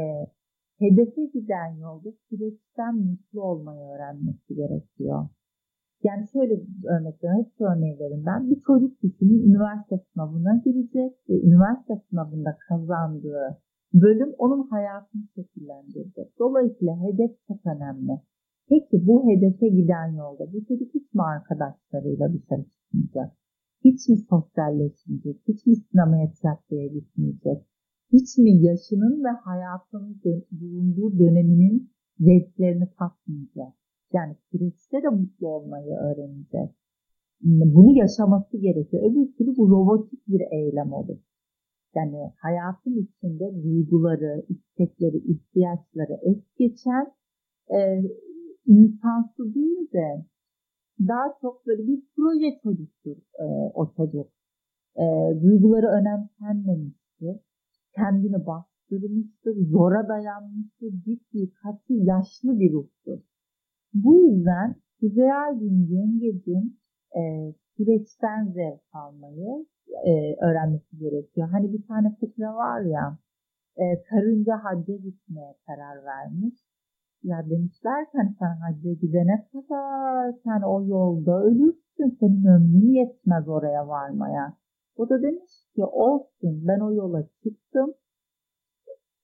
hedefe 0.79 1.25
giden 1.25 1.71
yolda 1.81 2.09
süreçten 2.29 2.97
mutlu 2.97 3.43
olmayı 3.43 3.81
öğrenmesi 3.81 4.55
gerekiyor. 4.55 5.29
Yani 6.03 6.25
şöyle 6.33 6.55
bir 6.61 6.85
örnek 6.85 7.25
veriyorum, 7.25 7.45
hep 7.45 7.61
örneği 7.61 7.99
verin 7.99 8.27
ben. 8.27 8.51
Bir 8.51 8.61
çocuk 8.67 9.03
düşünün 9.03 9.49
üniversite 9.49 9.97
sınavına 9.99 10.63
girecek 10.65 11.13
ve 11.29 11.35
üniversite 11.43 12.03
sınavında 12.11 12.57
kazandığı 12.69 13.61
bölüm 13.95 14.33
onun 14.39 14.69
hayatını 14.69 15.23
şekillendirecek. 15.35 16.39
Dolayısıyla 16.39 16.95
hedef 17.01 17.31
çok 17.49 17.67
önemli. 17.67 18.13
Peki 18.69 19.07
bu 19.07 19.29
hedefe 19.29 19.69
giden 19.69 20.09
yolda 20.13 20.53
bu 20.53 20.65
çocuk 20.65 20.95
hiç 20.95 21.15
mi 21.15 21.23
arkadaşlarıyla 21.23 22.33
dışarı 22.33 22.65
çıkmayacak? 22.65 23.37
Hiç 23.85 24.09
mi 24.09 24.17
sosyalleşmeyecek? 24.17 25.37
Hiç 25.49 25.67
mi 25.67 25.77
sinemaya 25.77 26.33
tiyatroya 26.33 26.87
gitmeyecek? 26.87 27.72
Hiç 28.13 28.39
mi 28.39 28.51
yaşının 28.51 29.25
ve 29.25 29.29
hayatının 29.29 30.21
bulunduğu 30.51 31.19
döneminin 31.19 31.91
zevklerini 32.19 32.89
tatmayacak? 32.99 33.73
Yani 34.13 34.37
süreçte 34.51 35.03
de 35.03 35.09
mutlu 35.09 35.49
olmayı 35.49 35.95
öğrenecek. 35.95 36.71
Bunu 37.41 37.99
yaşaması 37.99 38.57
gerekiyor. 38.57 39.03
Öbür 39.11 39.33
türlü 39.33 39.57
bu 39.57 39.71
robotik 39.71 40.29
bir 40.29 40.41
eylem 40.51 40.93
olur. 40.93 41.19
Yani 41.95 42.33
hayatın 42.39 42.97
içinde 43.03 43.63
duyguları, 43.63 44.45
istekleri, 44.49 45.17
ihtiyaçları 45.17 46.21
es 46.23 46.39
geçen 46.59 47.07
e, 47.77 48.03
insansı 48.67 49.55
değil 49.55 49.93
de 49.93 50.25
daha 51.01 51.39
çok 51.41 51.67
böyle 51.67 51.87
bir 51.87 52.03
proje 52.17 52.61
çocuktur 52.63 53.17
e, 53.39 53.45
o 53.75 53.93
çocuk. 53.97 54.27
E, 54.97 55.05
duyguları 55.43 55.87
önemsenmemiştir. 55.87 57.52
Kendini 57.95 58.47
bastırmıştır, 58.47 59.57
zora 59.71 60.09
dayanmıştır, 60.09 60.91
ciddi, 61.05 61.51
katı, 61.63 61.93
yaşlı 61.93 62.61
bir 62.61 62.73
ruhtur. 62.73 63.19
Bu 63.95 64.17
yüzden 64.17 64.77
Kuzey 65.01 65.33
Aydın 65.33 65.87
Yengecin 65.91 66.81
e, 67.17 67.23
süreçten 67.77 68.45
zevk 68.45 68.81
almayı 68.93 69.67
e, 70.07 70.37
öğrenmesi 70.45 70.99
gerekiyor. 70.99 71.49
Hani 71.49 71.73
bir 71.73 71.87
tane 71.87 72.17
fıkra 72.21 72.55
var 72.55 72.81
ya, 72.81 73.19
e, 73.77 74.03
karınca 74.03 74.65
hacca 74.65 74.95
gitmeye 74.97 75.55
karar 75.67 76.05
vermiş. 76.05 76.55
Ya 77.23 77.51
demişler 77.51 78.05
ki 78.05 78.11
hani 78.13 78.35
sen 78.39 78.57
hacca 78.57 78.93
gidene 78.93 79.49
kadar 79.53 80.33
sen 80.45 80.63
o 80.63 80.85
yolda 80.87 81.43
ölürsün, 81.43 82.17
senin 82.21 82.45
ömrün 82.45 82.93
yetmez 82.95 83.49
oraya 83.49 83.89
varmaya. 83.89 84.57
O 84.97 85.09
da 85.09 85.23
demiş 85.23 85.53
ki 85.75 85.85
olsun 85.85 86.67
ben 86.69 86.81
o 86.81 86.93
yola 86.93 87.23
çıktım. 87.43 87.95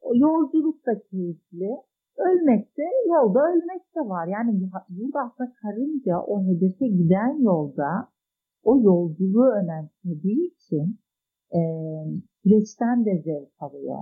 O 0.01 0.15
yolculuk 0.15 0.87
da 0.87 1.03
keyifli 1.11 1.71
Ölmekte, 2.19 2.83
yolda 3.07 3.41
ölmek 3.41 3.83
de 3.95 4.01
var. 4.01 4.27
Yani 4.27 4.61
burada 4.89 5.19
aslında 5.21 5.53
karınca 5.63 6.21
o 6.21 6.45
hedefe 6.47 6.87
giden 6.87 7.43
yolda 7.43 8.09
o 8.63 8.81
yolculuğu 8.81 9.51
önemsediği 9.51 10.55
için 10.55 10.99
e, 11.55 11.61
süreçten 12.43 13.05
de 13.05 13.23
zevk 13.25 13.53
alıyor. 13.59 13.99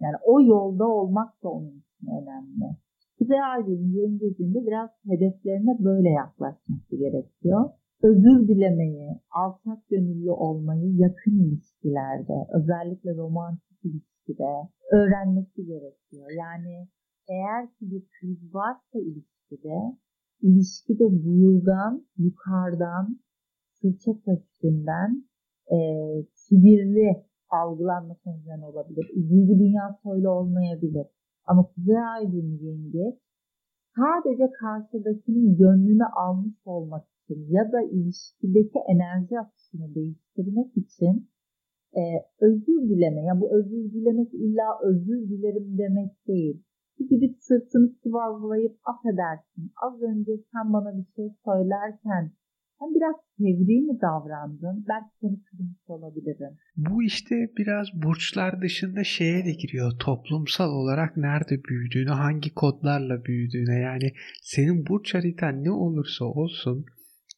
Yani 0.00 0.16
o 0.24 0.40
yolda 0.40 0.88
olmak 0.88 1.42
da 1.42 1.48
onun 1.48 1.70
için 1.70 2.06
önemli. 2.20 2.76
Kuzey 3.18 3.42
Aydın 3.42 3.92
yengecinde 3.92 4.66
biraz 4.66 4.90
hedeflerine 5.06 5.84
böyle 5.84 6.08
yaklaşması 6.08 6.96
gerekiyor. 6.96 7.70
Özür 8.02 8.48
dilemeyi, 8.48 9.10
alçak 9.30 9.88
gönüllü 9.88 10.30
olmayı 10.30 10.96
yakın 10.96 11.38
ilişkilerde, 11.38 12.46
özellikle 12.52 13.16
romantik 13.16 13.84
ilişkide 13.84 14.68
öğrenmesi 14.92 15.64
gerekiyor. 15.64 16.30
Yani 16.38 16.88
eğer 17.28 17.66
ki 17.66 17.90
bir 17.90 18.02
kriz 18.08 18.54
varsa 18.54 18.98
ilişkide, 18.98 19.78
ilişkide 20.42 21.24
buyurgan, 21.24 22.06
yukarıdan, 22.18 23.18
sırça 23.80 24.12
köşkünden 24.24 25.24
e, 25.72 25.78
kibirli 26.36 27.24
algılanmasına 27.50 28.34
neden 28.34 28.60
olabilir. 28.60 29.06
Duygu 29.30 29.58
dünyası 29.58 30.10
öyle 30.14 30.28
olmayabilir. 30.28 31.06
Ama 31.46 31.62
Kuzey 31.62 31.98
Aydın 31.98 32.58
yenge 32.60 33.18
sadece 33.96 34.50
karşıdakinin 34.60 35.56
gönlünü 35.56 36.04
almış 36.04 36.56
olmak 36.64 37.17
için 37.28 37.46
ya 37.50 37.72
da 37.72 37.82
ilişkideki 37.82 38.78
enerji 38.88 39.38
akışını 39.38 39.94
değiştirmek 39.94 40.76
için 40.76 41.30
e, 41.96 42.02
özür 42.40 42.82
dileme. 42.88 43.24
Yani 43.24 43.40
bu 43.40 43.58
özür 43.58 43.92
dilemek 43.92 44.34
illa 44.34 44.78
özür 44.82 45.28
dilerim 45.28 45.78
demek 45.78 46.26
değil 46.28 46.62
gidip 47.10 47.36
sırtını 47.40 47.88
sıvazlayıp 48.02 48.76
affedersin 48.84 49.72
az 49.86 50.02
önce 50.02 50.32
sen 50.52 50.72
bana 50.72 50.98
bir 50.98 51.06
şey 51.16 51.28
söylerken 51.44 52.32
sen 52.78 52.94
biraz 52.94 53.14
fevri 53.38 53.80
mi 53.80 54.00
davrandın? 54.00 54.86
Belki 54.88 55.10
seni 55.20 55.42
kırmış 55.42 55.78
olabilirim. 55.88 56.56
Bu 56.76 57.02
işte 57.02 57.34
biraz 57.58 57.86
burçlar 57.94 58.62
dışında 58.62 59.04
şeye 59.04 59.44
de 59.44 59.52
giriyor. 59.52 59.92
Toplumsal 59.98 60.70
olarak 60.70 61.16
nerede 61.16 61.64
büyüdüğünü, 61.64 62.10
hangi 62.10 62.54
kodlarla 62.54 63.24
büyüdüğüne. 63.24 63.78
Yani 63.78 64.12
senin 64.42 64.86
burç 64.86 65.14
haritan 65.14 65.64
ne 65.64 65.70
olursa 65.70 66.24
olsun 66.24 66.86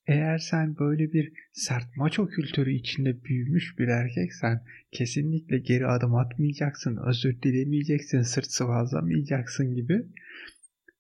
eğer 0.07 0.39
sen 0.39 0.77
böyle 0.79 1.13
bir 1.13 1.33
sert 1.53 1.97
maço 1.97 2.27
kültürü 2.29 2.73
içinde 2.73 3.25
büyümüş 3.25 3.79
bir 3.79 3.89
erkeksen 3.89 4.61
kesinlikle 4.93 5.59
geri 5.59 5.87
adım 5.87 6.15
atmayacaksın, 6.15 6.99
özür 7.09 7.43
dilemeyeceksin, 7.43 8.23
sırt 8.23 8.47
sıvazlamayacaksın 8.47 9.75
gibi. 9.75 10.07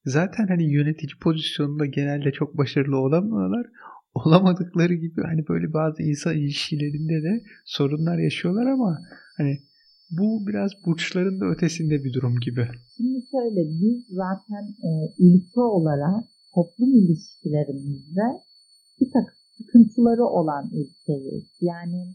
Zaten 0.04 0.46
hani 0.46 0.72
yönetici 0.72 1.18
pozisyonunda 1.20 1.86
genelde 1.86 2.32
çok 2.32 2.58
başarılı 2.58 2.96
olamıyorlar. 2.96 3.66
Olamadıkları 4.14 4.94
gibi 4.94 5.22
hani 5.22 5.48
böyle 5.48 5.72
bazı 5.72 6.02
insan 6.02 6.36
ilişkilerinde 6.36 7.22
de 7.22 7.42
sorunlar 7.64 8.18
yaşıyorlar 8.18 8.66
ama 8.66 8.98
hani 9.36 9.58
bu 10.10 10.46
biraz 10.46 10.72
burçların 10.86 11.40
da 11.40 11.46
ötesinde 11.46 12.04
bir 12.04 12.12
durum 12.12 12.40
gibi. 12.40 12.68
Şimdi 12.96 13.18
şöyle 13.30 13.68
biz 13.80 14.04
zaten 14.08 14.64
e, 14.88 14.90
ülke 15.18 15.60
olarak 15.60 16.24
toplum 16.54 16.90
ilişkilerimizde 16.94 18.26
bir 19.00 19.10
takım 19.12 19.34
sıkıntıları 19.56 20.24
olan 20.26 20.64
ülkeyiz. 20.72 21.44
Yani 21.60 22.14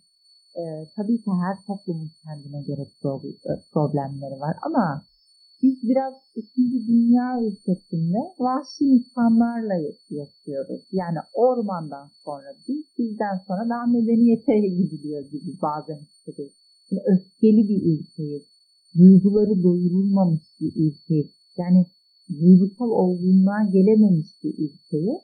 e, 0.56 0.64
tabii 0.96 1.18
ki 1.24 1.32
her 1.44 1.58
toplumun 1.68 2.12
kendine 2.24 2.62
göre 2.62 2.82
e, 2.82 3.52
problemleri 3.74 4.40
var 4.40 4.56
ama 4.62 5.06
biz 5.62 5.76
biraz 5.84 6.14
ikinci 6.36 6.88
dünya 6.88 7.42
ülkesinde 7.42 8.18
vahşi 8.40 8.84
insanlarla 8.86 9.74
yaşıyoruz. 10.10 10.82
Yani 10.92 11.18
ormandan 11.34 12.08
sonra 12.26 12.50
biz 12.68 12.84
bizden 12.98 13.38
sonra 13.48 13.70
daha 13.70 13.86
medeniyete 13.86 14.60
gidiliyor 14.60 15.22
gibi 15.32 15.62
bazen 15.62 16.00
hissediyoruz. 16.06 16.56
Yani 16.92 17.04
öfkeli 17.14 17.70
bir 17.70 17.82
ülkeyiz. 17.94 18.44
Duyguları 18.98 19.64
doyurulmamış 19.64 20.44
bir 20.62 20.74
ülkeyiz. 20.86 21.32
Yani 21.58 21.86
duygusal 22.30 22.90
olgunluğa 22.90 23.64
gelememiş 23.74 24.28
bir 24.44 24.54
ülkeyi 24.58 25.20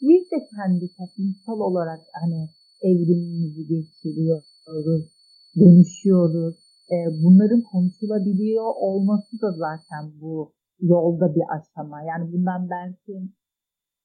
biz 0.00 0.22
de 0.32 0.38
kendi 0.56 0.86
toplumsal 0.96 1.60
olarak 1.60 2.00
hani 2.22 2.48
evrimimizi 2.82 3.66
geçiriyoruz, 3.66 5.12
dönüşüyoruz. 5.60 6.56
E, 6.94 6.96
bunların 7.22 7.62
konuşulabiliyor 7.62 8.72
olması 8.76 9.40
da 9.42 9.52
zaten 9.52 10.20
bu 10.20 10.52
yolda 10.80 11.34
bir 11.34 11.42
aşama. 11.56 12.02
Yani 12.02 12.32
bundan 12.32 12.70
belki 12.70 13.12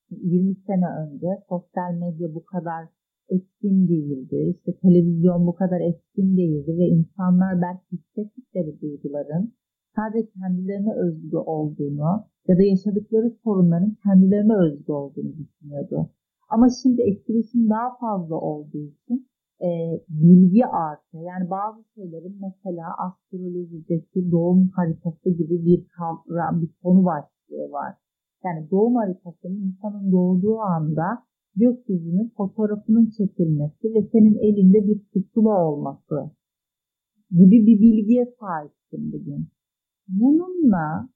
20 0.09 0.55
sene 0.55 0.87
önce 1.01 1.27
sosyal 1.49 1.93
medya 1.93 2.35
bu 2.35 2.45
kadar 2.45 2.87
etkin 3.29 3.87
değildi. 3.87 4.55
İşte 4.55 4.79
televizyon 4.81 5.47
bu 5.47 5.55
kadar 5.55 5.81
etkin 5.81 6.37
değildi 6.37 6.77
ve 6.77 6.85
insanlar 6.87 7.61
belki 7.61 7.91
hissettikleri 7.91 8.81
duyguların 8.81 9.53
sadece 9.95 10.29
kendilerine 10.31 10.93
özgü 10.93 11.37
olduğunu 11.37 12.25
ya 12.47 12.57
da 12.57 12.63
yaşadıkları 12.63 13.29
sorunların 13.43 13.97
kendilerine 14.03 14.53
özgü 14.53 14.91
olduğunu 14.91 15.33
düşünüyordu. 15.37 16.09
Ama 16.49 16.67
şimdi 16.83 17.01
etkileşim 17.01 17.69
daha 17.69 17.97
fazla 17.97 18.35
olduğu 18.35 18.77
için 18.77 19.27
e, 19.61 19.69
bilgi 20.09 20.65
artıyor. 20.65 21.23
Yani 21.23 21.49
bazı 21.49 21.83
şeylerin 21.95 22.37
mesela 22.41 22.85
astrolojideki 22.97 24.31
doğum 24.31 24.67
haritası 24.67 25.29
gibi 25.29 25.65
bir 25.65 25.87
kavram, 25.87 26.61
bir 26.61 26.69
konu 26.83 27.05
başlığı 27.05 27.71
var. 27.71 27.95
Yani 28.45 28.71
doğum 28.71 28.95
haritasının 28.95 29.61
insanın 29.67 30.11
doğduğu 30.11 30.59
anda 30.59 31.23
gökyüzünün 31.55 32.33
fotoğrafının 32.37 33.09
çekilmesi 33.17 33.93
ve 33.93 34.01
senin 34.11 34.35
elinde 34.35 34.87
bir 34.87 34.99
pusula 35.13 35.65
olması 35.65 36.31
gibi 37.31 37.65
bir 37.67 37.79
bilgiye 37.81 38.25
sahipsin 38.39 39.11
bugün. 39.11 39.47
Bununla 40.19 41.09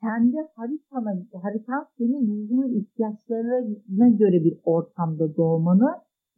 kendi 0.00 0.36
haritana, 0.56 1.12
haritan 1.42 1.86
senin 1.98 2.22
ruhunun 2.30 2.70
ihtiyaçlarına 2.80 4.08
göre 4.08 4.44
bir 4.44 4.60
ortamda 4.64 5.36
doğmanı 5.36 5.90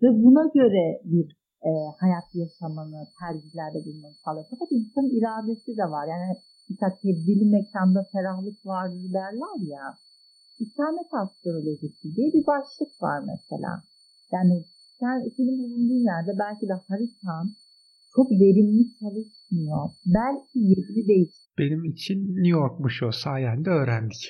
ve 0.03 0.09
buna 0.25 0.45
göre 0.55 1.01
bir 1.05 1.27
e, 1.69 1.71
hayat 2.01 2.29
yaşamanı, 2.35 3.01
tercihlerde 3.19 3.79
bulunmanı 3.85 4.15
sağlıyor. 4.25 4.47
Fakat 4.51 4.69
insanın 4.73 5.11
iradesi 5.19 5.77
de 5.77 5.87
var. 5.95 6.07
Yani 6.13 6.27
mesela 6.71 6.93
tebdili 7.03 7.45
mekanda 7.51 8.01
ferahlık 8.13 8.67
vardır 8.67 9.13
derler 9.19 9.59
ya. 9.75 9.85
İkamet 10.59 11.11
astrolojisi 11.23 12.17
diye 12.17 12.33
bir 12.33 12.47
başlık 12.47 13.03
var 13.03 13.19
mesela. 13.33 13.73
Yani 14.33 14.65
sen 15.01 15.17
senin 15.37 15.59
bulunduğun 15.63 16.05
yerde 16.13 16.33
belki 16.39 16.69
de 16.69 16.77
haritan 16.89 17.47
çok 18.17 18.31
verimli 18.31 18.85
çalışmıyor. 19.01 19.83
Belki 20.07 20.59
yeri 20.59 21.09
değil. 21.09 21.33
Benim 21.59 21.85
için 21.85 22.19
New 22.37 22.49
York'muş 22.61 23.03
o 23.03 23.11
sayende 23.13 23.71
öğrendik. 23.71 24.23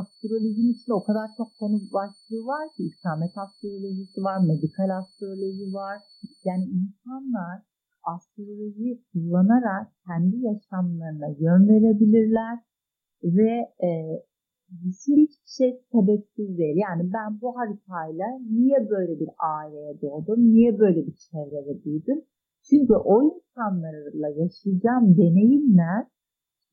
Astrolojinin 0.00 0.72
içinde 0.72 0.94
o 0.94 1.04
kadar 1.04 1.28
çok 1.36 1.48
konu 1.58 1.76
başlığı 1.94 2.42
var 2.52 2.68
ki 2.76 2.82
İslamiyet 2.90 3.38
astrolojisi 3.38 4.20
var, 4.28 4.38
medikal 4.50 4.90
astroloji 4.98 5.66
var. 5.80 5.98
Yani 6.44 6.64
insanlar 6.64 7.56
astrolojiyi 8.14 9.02
kullanarak 9.12 9.86
kendi 10.06 10.36
yaşamlarına 10.36 11.28
yön 11.44 11.68
verebilirler 11.68 12.58
ve 13.22 13.52
e, 13.88 13.88
hiçbir 14.70 15.28
şey 15.56 15.70
sebepsiz 15.92 16.58
değil. 16.58 16.76
Yani 16.76 17.12
ben 17.12 17.40
bu 17.40 17.56
haritayla 17.58 18.26
niye 18.50 18.90
böyle 18.90 19.20
bir 19.20 19.30
aileye 19.38 20.00
doğdum, 20.00 20.40
niye 20.54 20.78
böyle 20.78 21.06
bir 21.06 21.14
çevrede 21.14 21.84
büyüdüm? 21.84 22.20
Çünkü 22.70 22.94
o 22.94 23.22
insanlarla 23.22 24.28
yaşayacağım 24.28 25.16
deneyimler 25.16 26.06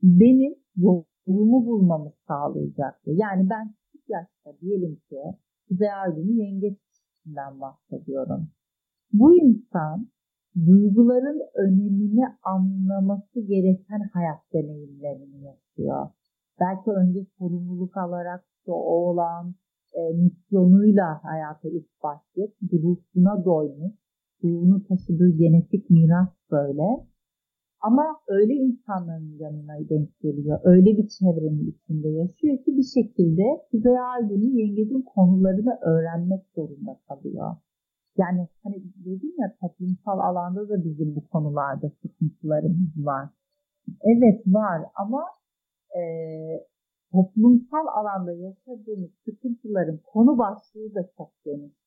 benim 0.03 0.55
yolumu 0.77 1.65
bulmamı 1.65 2.11
sağlayacaktı. 2.27 3.11
Yani 3.13 3.49
ben 3.49 3.73
küçük 3.73 4.09
yaşta 4.09 4.59
diyelim 4.61 4.95
ki 4.95 5.21
Kuzey 5.67 5.93
Aydın'ın 5.93 6.37
yengeç 6.37 6.77
kişisinden 6.79 7.61
bahsediyorum. 7.61 8.47
Bu 9.13 9.35
insan 9.35 10.07
duyguların 10.65 11.41
önemini 11.55 12.25
anlaması 12.43 13.39
gereken 13.39 14.09
hayat 14.13 14.53
deneyimlerini 14.53 15.43
yaşıyor. 15.43 16.09
Belki 16.59 16.91
önce 16.91 17.19
sorumluluk 17.37 17.97
alarak 17.97 18.45
işte 18.57 18.71
o 18.71 19.09
olan 19.09 19.55
e, 19.93 20.13
misyonuyla 20.13 21.23
hayata 21.23 21.69
ilk 21.69 22.03
başlayıp 22.03 22.53
ruhuna 22.73 23.45
doymuş 23.45 24.04
ruhunu 24.43 24.83
taşıdığı 24.87 25.37
genetik 25.37 25.89
miras 25.89 26.29
böyle. 26.51 27.05
Ama 27.81 28.05
öyle 28.27 28.53
insanların 28.53 29.37
yanına 29.39 29.89
denk 29.89 30.19
geliyor. 30.19 30.59
Öyle 30.63 30.97
bir 30.97 31.07
çevrenin 31.07 31.67
içinde 31.71 32.09
yaşıyor 32.09 32.57
ki 32.57 32.77
bir 32.77 32.87
şekilde 32.95 33.43
Kuzey 33.71 33.99
Aydın'ın 33.99 34.57
yengecin 34.57 35.01
konularını 35.01 35.79
öğrenmek 35.81 36.43
zorunda 36.55 36.99
kalıyor. 37.07 37.55
Yani 38.17 38.47
hani 38.63 38.83
dedim 39.05 39.33
ya 39.37 39.55
toplumsal 39.61 40.19
alanda 40.19 40.69
da 40.69 40.83
bizim 40.83 41.15
bu 41.15 41.27
konularda 41.27 41.91
sıkıntılarımız 42.01 43.05
var. 43.05 43.29
Evet 44.01 44.41
var 44.47 44.81
ama 44.95 45.23
e, 45.97 46.01
toplumsal 47.11 47.87
alanda 47.99 48.33
yaşadığımız 48.33 49.11
sıkıntıların 49.25 49.99
konu 50.13 50.37
başlığı 50.37 50.95
da 50.95 51.09
çok 51.17 51.31
geniş 51.45 51.84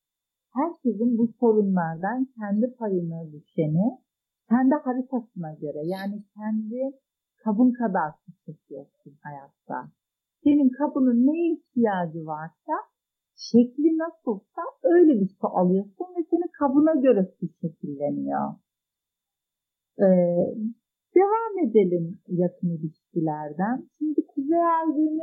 herkesin 0.55 1.19
bu 1.19 1.29
sorunlardan 1.41 2.29
kendi 2.39 2.75
payına 2.75 3.33
düşeni 3.33 3.99
kendi 4.49 4.75
haritasına 4.75 5.55
göre 5.55 5.81
yani 5.85 6.25
kendi 6.35 6.81
kabın 7.45 7.73
kadar 7.73 8.11
seçiyorsun 8.47 9.15
hayatta. 9.23 9.93
Senin 10.45 10.71
kabının 10.71 11.27
neye 11.27 11.55
ihtiyacı 11.55 12.27
varsa 12.27 12.75
şekli 13.37 13.99
nasılsa 13.99 14.63
öyle 14.83 15.21
bir 15.21 15.29
su 15.41 15.47
alıyorsun 15.47 16.07
ve 16.17 16.25
senin 16.31 16.51
kabına 16.59 17.01
göre 17.01 17.33
su 17.41 17.47
şekilleniyor. 17.61 18.55
Ee, 19.99 20.05
devam 21.15 21.69
edelim 21.69 22.19
yakın 22.29 22.69
ilişkilerden. 22.69 23.89
Şimdi 23.99 24.27
Kuzey 24.27 24.59
Ay 24.59 25.19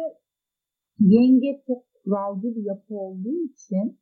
yenge 1.00 1.62
çok 1.68 1.84
kuralcı 1.94 2.56
bir 2.56 2.64
yapı 2.64 2.94
olduğu 2.94 3.38
için 3.44 4.00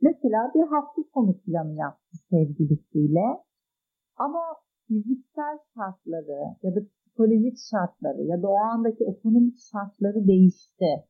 Mesela 0.00 0.52
bir 0.54 0.66
hafta 0.66 1.02
sonu 1.14 1.38
planı 1.38 1.74
yaptı 1.74 2.16
sevgilisiyle 2.30 3.26
ama 4.16 4.40
fiziksel 4.86 5.58
şartları 5.74 6.56
ya 6.62 6.74
da 6.74 6.80
psikolojik 6.88 7.56
şartları 7.70 8.22
ya 8.22 8.42
da 8.42 8.48
o 8.48 8.56
andaki 8.56 9.04
ekonomik 9.04 9.58
şartları 9.72 10.26
değişti. 10.26 11.04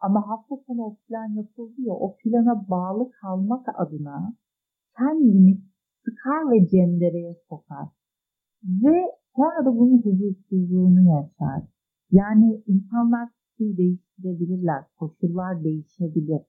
Ama 0.00 0.28
hafta 0.28 0.56
sonu 0.66 0.82
o 0.82 0.96
plan 0.96 1.28
yapıldı 1.36 1.74
ya 1.78 1.94
o 1.94 2.16
plana 2.16 2.68
bağlı 2.68 3.10
kalmak 3.10 3.66
adına 3.74 4.36
kendini 4.98 5.60
sıkar 6.04 6.50
ve 6.50 6.66
cendereye 6.68 7.34
sokar. 7.48 7.88
Ve 8.64 8.96
sonra 9.36 9.64
da 9.64 9.76
bunun 9.76 10.02
huzursuzluğunu 10.02 11.02
yaşar. 11.16 11.62
Yani 12.10 12.62
insanlar 12.66 13.28
fikir 13.28 13.76
değiştirebilirler, 13.76 14.84
koşullar 14.98 15.64
değişebilir 15.64 16.42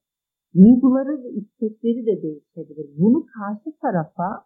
duyguları 0.58 1.24
ve 1.24 1.30
istekleri 1.30 2.06
de 2.06 2.22
değişebilir. 2.22 2.88
Bunu 2.98 3.26
karşı 3.26 3.70
tarafa 3.82 4.46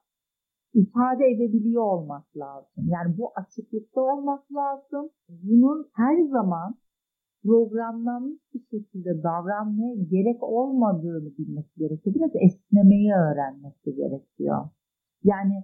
ifade 0.73 1.25
edebiliyor 1.25 1.83
olmak 1.83 2.37
lazım. 2.37 2.83
Yani 2.87 3.17
bu 3.17 3.31
açıklıkta 3.35 4.01
olmak 4.01 4.43
lazım. 4.53 5.09
Bunun 5.29 5.89
her 5.93 6.27
zaman 6.27 6.75
programlanmış 7.43 8.39
bir 8.53 8.59
şekilde 8.59 9.23
davranmaya 9.23 9.95
gerek 9.95 10.43
olmadığını 10.43 11.37
bilmesi 11.37 11.75
gerekiyor. 11.77 12.15
Biraz 12.15 12.31
esnemeyi 12.35 13.13
öğrenmesi 13.13 13.95
gerekiyor. 13.95 14.69
Yani 15.23 15.63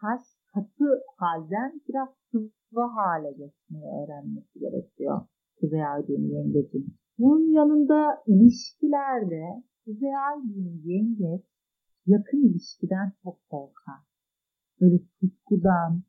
taş 0.00 0.22
katı 0.54 1.02
halden 1.16 1.80
biraz 1.88 2.08
sıvı 2.30 2.84
hale 2.96 3.30
geçmeyi 3.30 3.84
öğrenmesi 3.84 4.58
gerekiyor. 4.58 5.20
Kuzey 5.60 5.86
Aydın 5.86 6.22
yengecim. 6.22 7.01
Bunun 7.18 7.52
yanında 7.52 8.22
ilişkilerde 8.26 9.62
Kuzey 9.84 10.16
Aydın 10.16 10.82
yengeç 10.84 11.42
yakın 12.06 12.38
ilişkiden 12.48 13.12
çok 13.22 13.48
korkar. 13.50 14.00
Böyle 14.80 14.98
tutkudan, 15.20 16.02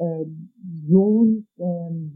e, 0.00 0.06
yoğun, 0.88 1.46
e, 1.58 1.68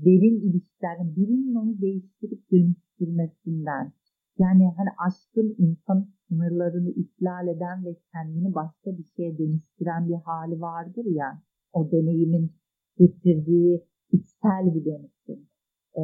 derin 0.05 0.41
ilişkilerden 0.51 1.17
birinin 1.17 1.55
onu 1.55 1.81
değiştirip 1.81 2.51
dönüştürmesinden. 2.51 3.93
Yani 4.39 4.73
hani 4.77 4.89
aşkın 5.07 5.55
insan 5.59 6.09
sınırlarını 6.29 6.91
ihlal 6.91 7.49
eden 7.49 7.85
ve 7.85 7.97
kendini 8.13 8.55
başka 8.55 8.99
bir 8.99 9.05
şeye 9.17 9.39
dönüştüren 9.39 10.09
bir 10.09 10.15
hali 10.15 10.61
vardır 10.61 11.05
ya. 11.05 11.43
O 11.73 11.91
deneyimin 11.91 12.53
getirdiği 12.97 13.85
içsel 14.13 14.75
bir 14.75 14.85
dönüşüm. 14.85 15.49
E, 15.97 16.03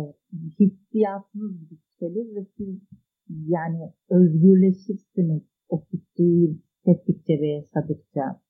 hissiyatınız 0.61 1.71
yükselir 1.97 2.35
ve 2.35 2.47
siz 2.57 2.81
yani 3.29 3.93
özgürleşirsiniz 4.11 5.43
o 5.69 5.85
fikri 5.85 6.59
hissettikçe 6.87 7.41
ve 7.41 7.47
yaşadıkça. 7.47 8.41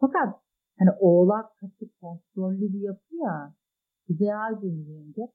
Fakat 0.00 0.34
hani 0.78 0.90
oğlak 1.00 1.56
katı 1.56 1.90
kontrollü 2.00 2.72
bir 2.72 2.80
yapı 2.80 3.16
ya 3.16 3.54
Kuzey 4.06 4.34
Ay 4.34 4.54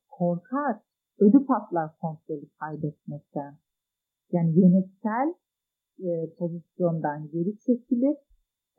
korkar. 0.09 0.76
Ödü 1.20 1.45
patlar 1.45 1.97
kontrolü 1.97 2.49
kaybetmekten. 2.59 3.57
Yani 4.32 4.59
yönetsel 4.59 5.34
e, 5.99 6.34
pozisyondan 6.38 7.30
geri 7.32 7.57
çekilir. 7.59 8.18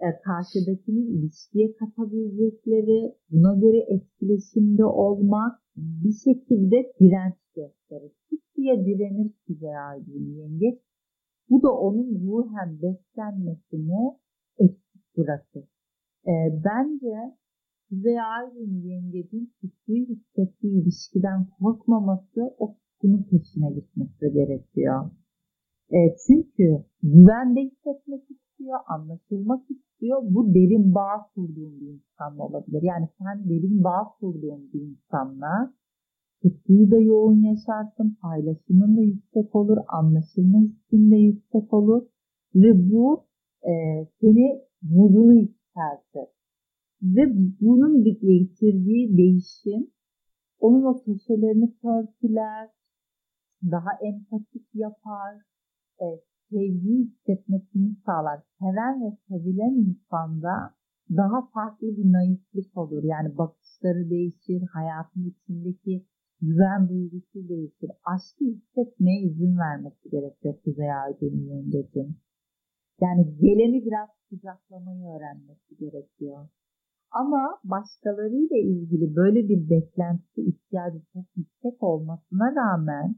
E, 0.00 0.06
karşıdakinin 0.24 1.18
ilişkiye 1.18 1.74
katabilecekleri, 1.74 3.14
buna 3.30 3.54
göre 3.54 3.78
etkileşimde 3.78 4.84
olmak, 4.84 5.62
bir 5.76 6.12
şekilde 6.12 6.92
direnç 7.00 7.34
gösterir. 7.54 8.12
Tutkuya 8.62 8.86
direnir 8.86 9.32
Kuzey 9.46 9.78
Aydın 9.78 10.34
yengeç. 10.34 10.78
Bu 11.50 11.62
da 11.62 11.72
onun 11.72 12.26
ruhen 12.26 12.82
beslenmesini 12.82 14.18
eksik 14.58 15.16
bırakır. 15.16 15.64
E, 16.26 16.32
bence 16.64 17.36
Kuzey 17.88 18.20
Aydın 18.20 18.82
yengecin 18.82 19.52
tutkuyu 19.60 20.06
hissettiği 20.06 20.82
ilişkiden 20.82 21.46
korkmaması 21.58 22.54
o 22.58 22.74
tutkunun 22.74 23.22
peşine 23.22 23.70
gitmesi 23.70 24.32
gerekiyor. 24.32 25.10
E, 25.90 25.98
çünkü 26.26 26.84
güvende 27.02 27.60
hissetmek 27.60 28.22
istiyor, 28.30 28.78
anlaşılmak 28.88 29.70
istiyor. 29.70 30.22
Bu 30.22 30.54
derin 30.54 30.94
bağ 30.94 31.30
kurduğun 31.34 31.80
bir 31.80 31.86
insanla 31.86 32.42
olabilir. 32.42 32.82
Yani 32.82 33.08
sen 33.18 33.48
derin 33.48 33.84
bağ 33.84 34.08
kurduğun 34.20 34.72
bir 34.72 34.80
insanla 34.80 35.72
tutkuyu 36.42 36.90
da 36.90 36.96
yoğun 36.96 37.40
yaşarsın, 37.40 38.18
paylaşımın 38.22 38.96
da 38.96 39.00
yüksek 39.00 39.54
olur, 39.54 39.78
anlaşılma 39.88 40.58
hissin 40.58 41.10
de 41.10 41.16
yüksek 41.16 41.72
olur 41.72 42.02
ve 42.54 42.92
bu 42.92 43.24
e, 43.62 43.72
seni 44.20 44.62
mutlu 44.82 45.34
yükseltir. 45.34 46.28
Ve 47.02 47.22
bunun 47.60 48.04
getirdiği 48.04 49.16
değişim 49.16 49.90
onun 50.58 50.82
o 50.84 51.02
köşelerini 51.04 51.74
törpüler, 51.82 52.68
daha 53.70 53.90
empatik 54.02 54.74
yapar, 54.74 55.34
e, 56.00 56.06
sevgi 56.50 56.94
hissetmesini 56.98 57.96
sağlar. 58.06 58.40
Seven 58.58 59.02
ve 59.02 59.16
sevilen 59.28 59.74
insanda 59.74 60.74
daha 61.10 61.48
farklı 61.54 61.86
bir 61.96 62.12
naiflik 62.12 62.76
olur. 62.76 63.02
Yani 63.02 63.38
bakışları 63.38 64.10
değişir, 64.10 64.62
hayatın 64.72 65.24
içindeki 65.24 66.06
güven 66.42 66.88
duygusu 66.88 67.48
değişir. 67.48 67.90
Aşkı 68.04 68.44
hissetmeye 68.44 69.20
izin 69.22 69.58
vermesi 69.58 70.10
gerekiyor 70.10 70.54
Kuzey 70.64 70.92
Aydın 70.92 71.36
yengecim. 71.50 72.16
Yani 73.00 73.36
geleni 73.40 73.84
biraz 73.86 74.08
sıcaklamayı 74.28 75.04
öğrenmesi 75.04 75.76
gerekiyor. 75.76 76.48
Ama 77.10 77.58
başkalarıyla 77.64 78.56
ilgili 78.56 79.16
böyle 79.16 79.48
bir 79.48 79.70
beklentisi 79.70 80.40
ihtiyacı 80.40 81.02
çok 81.12 81.24
yüksek 81.36 81.82
olmasına 81.82 82.54
rağmen 82.56 83.16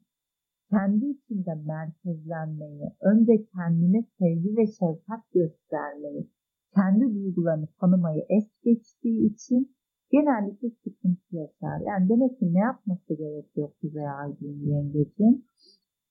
kendi 0.70 1.06
içinde 1.06 1.54
merkezlenmeyi, 1.54 2.90
önce 3.00 3.32
kendine 3.56 4.02
sevgi 4.18 4.56
ve 4.56 4.66
şefkat 4.66 5.32
göstermeyi, 5.32 6.30
kendi 6.74 7.14
duygularını 7.14 7.66
tanımayı 7.80 8.24
es 8.28 8.48
geçtiği 8.64 9.32
için 9.32 9.73
genellikle 10.14 10.68
sıkıntı 10.84 11.36
yaşar. 11.36 11.78
Yani 11.88 12.08
demek 12.08 12.38
ki 12.38 12.54
ne 12.54 12.58
yapması 12.58 13.14
gerekiyor 13.14 13.68
Kuzey 13.80 14.08
Aydın 14.08 14.56
yengecin? 14.72 15.46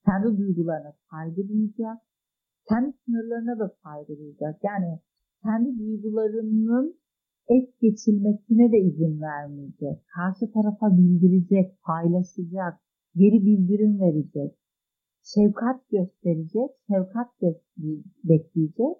Kendi 0.05 0.37
duygularına 0.37 0.93
saygı 1.09 1.49
duyacak, 1.49 1.97
kendi 2.69 2.93
sınırlarına 3.05 3.59
da 3.59 3.75
saygı 3.83 4.17
duyacak. 4.19 4.55
Yani 4.63 4.99
kendi 5.43 5.79
duygularının 5.79 6.95
es 7.47 7.65
geçilmesine 7.81 8.71
de 8.71 8.79
izin 8.79 9.21
vermeyecek. 9.21 9.97
Karşı 10.15 10.51
tarafa 10.53 10.97
bildirecek, 10.97 11.81
paylaşacak, 11.83 12.73
geri 13.15 13.45
bildirim 13.45 13.99
verecek. 13.99 14.51
Şefkat 15.23 15.89
gösterecek, 15.89 16.69
şefkat 16.87 17.29
bekleyecek. 18.23 18.97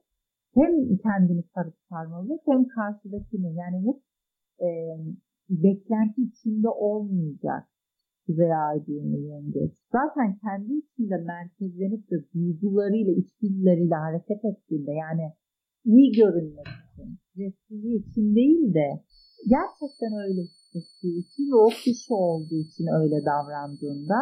Hem 0.53 0.97
kendini 0.97 1.43
sarıp 1.53 1.75
sarmalı 1.89 2.39
hem 2.45 2.67
karşıdakini 2.67 3.55
yani 3.55 3.87
hep 3.87 4.01
e, 4.61 4.69
beklenti 5.49 6.21
içinde 6.21 6.69
olmayacak 6.69 7.63
size 8.25 8.55
aidiyeni 8.55 9.21
yengeç. 9.31 9.73
Zaten 9.91 10.37
kendi 10.43 10.73
içinde 10.73 11.17
merkezlenip 11.17 12.11
de 12.11 12.15
duygularıyla, 12.33 13.13
içgüdüleriyle 13.13 13.95
hareket 13.95 14.45
ettiğinde 14.45 14.91
yani 14.91 15.33
iyi 15.85 16.11
görünmek 16.11 16.67
için, 16.67 17.19
prestiji 17.33 17.95
için 17.95 18.35
değil 18.35 18.73
de 18.73 18.87
gerçekten 19.55 20.13
öyle 20.25 20.41
hissettiği 20.41 21.15
için 21.23 21.43
ve 21.51 21.55
o 21.55 21.69
kişi 21.83 22.13
olduğu 22.13 22.59
için 22.67 22.85
öyle 22.99 23.25
davrandığında 23.25 24.19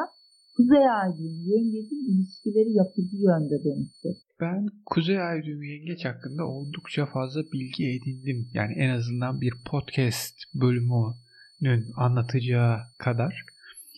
Kuzey 0.58 0.90
Ay 0.90 1.18
düğümü 1.18 1.44
yengecin 1.54 2.04
ilişkileri 2.12 2.72
yapıcı 2.74 3.18
yönde 3.18 3.64
dönüşür. 3.64 4.18
Ben 4.42 4.68
Kuzey 4.86 5.22
Ay 5.22 5.44
düğümü 5.44 5.66
yengeç 5.66 6.06
hakkında 6.06 6.48
oldukça 6.48 7.06
fazla 7.06 7.42
bilgi 7.54 7.84
edindim. 7.90 8.48
Yani 8.54 8.74
en 8.74 8.90
azından 8.90 9.42
bir 9.42 9.54
podcast 9.72 10.36
bölümünün 10.62 11.86
anlatacağı 11.96 12.78
kadar. 13.00 13.46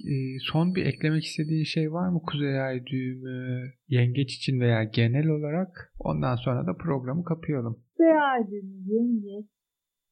Ee, 0.10 0.40
son 0.52 0.76
bir 0.76 0.86
eklemek 0.86 1.24
istediğin 1.24 1.64
şey 1.64 1.92
var 1.92 2.10
mı 2.10 2.22
Kuzey 2.28 2.62
Ay 2.62 2.86
düğümü 2.86 3.72
yengeç 3.88 4.36
için 4.36 4.60
veya 4.60 4.84
genel 4.84 5.28
olarak? 5.28 5.94
Ondan 6.00 6.36
sonra 6.36 6.68
da 6.68 6.74
programı 6.78 7.24
kapayalım. 7.24 7.84
Kuzey 7.98 8.22
Ay 8.22 8.52
düğümü 8.52 8.94
yengeç 8.94 9.46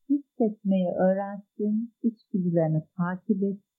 hissetmeyi 0.10 0.88
öğrensin, 1.06 1.94
içgüdülerini 2.04 2.84
takip 2.98 3.44
etsin, 3.44 3.70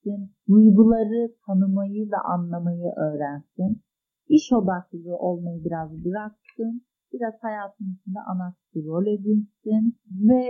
duyguları 0.48 1.34
tanımayı 1.46 2.10
ve 2.10 2.16
anlamayı 2.16 2.92
öğrensin. 2.96 3.82
İş 4.28 4.52
odaklı 4.52 5.16
olmayı 5.16 5.64
biraz 5.64 6.04
bıraksın, 6.04 6.82
biraz 7.12 7.34
hayatın 7.40 7.84
içinde 7.94 8.20
anahtar 8.20 8.82
rol 8.84 9.06
edinsin 9.06 9.98
ve 10.28 10.42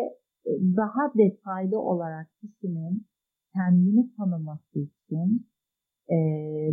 e, 0.46 0.50
daha 0.76 1.14
detaylı 1.18 1.80
olarak 1.80 2.28
kişinin 2.40 3.06
kendini 3.54 4.14
tanıması 4.16 4.78
için 4.78 5.46
e, 6.08 6.16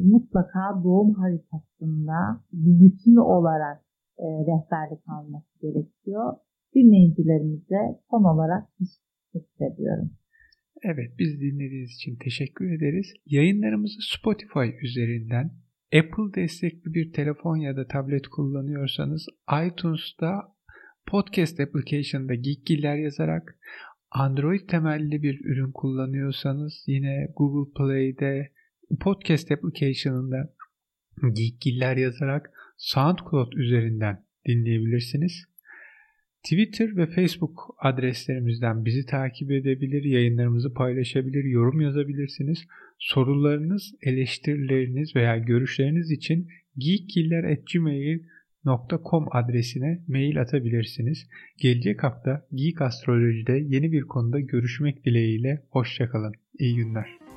mutlaka 0.04 0.84
doğum 0.84 1.14
haritasında 1.14 2.44
bütün 2.54 3.16
olarak 3.16 3.84
e, 4.18 4.26
rehberlik 4.26 5.10
alması 5.10 5.60
gerekiyor. 5.62 6.34
Dinleyicilerimize 6.76 8.00
son 8.10 8.24
olarak 8.24 8.70
teşekkür 9.34 9.66
ediyorum. 9.66 10.12
Evet 10.84 11.12
biz 11.20 11.42
dinlediğiniz 11.42 11.92
için 11.92 12.16
teşekkür 12.16 12.72
ederiz. 12.72 13.14
Yayınlarımızı 13.26 14.00
Spotify 14.02 14.86
üzerinden 14.86 15.52
Apple 15.94 16.42
destekli 16.42 16.94
bir 16.94 17.12
telefon 17.14 17.58
ya 17.58 17.76
da 17.76 17.88
tablet 17.88 18.28
kullanıyorsanız 18.28 19.26
iTunes'ta 19.68 20.56
Podcast 21.06 21.60
Application'da 21.60 22.36
Geekgiller 22.36 22.98
yazarak 22.98 23.60
Android 24.12 24.70
temelli 24.70 25.24
bir 25.24 25.46
ürün 25.46 25.72
kullanıyorsanız 25.72 26.84
yine 26.88 27.28
Google 27.36 27.72
Play'de 27.78 28.52
Podcast 29.00 29.52
Application'ında 29.52 30.54
Geekgiller 31.34 31.98
yazarak 31.98 32.52
SoundCloud 32.78 33.52
üzerinden 33.54 34.26
dinleyebilirsiniz. 34.48 35.46
Twitter 36.44 36.98
ve 36.98 37.06
Facebook 37.06 37.76
adreslerimizden 37.78 38.86
bizi 38.86 39.06
takip 39.06 39.52
edebilir, 39.52 40.04
yayınlarımızı 40.04 40.74
paylaşabilir, 40.74 41.44
yorum 41.44 41.82
yazabilirsiniz. 41.82 42.68
Sorularınız, 43.00 43.96
eleştirileriniz 44.02 45.16
veya 45.16 45.38
görüşleriniz 45.38 46.12
için 46.12 46.48
geekkiller.gmail.com 46.78 49.28
adresine 49.32 50.00
mail 50.08 50.42
atabilirsiniz. 50.42 51.28
Gelecek 51.58 52.04
hafta 52.04 52.48
Geek 52.54 52.82
Astroloji'de 52.82 53.54
yeni 53.54 53.92
bir 53.92 54.02
konuda 54.02 54.40
görüşmek 54.40 55.06
dileğiyle. 55.06 55.64
Hoşçakalın. 55.70 56.34
İyi 56.60 56.76
günler. 56.76 57.29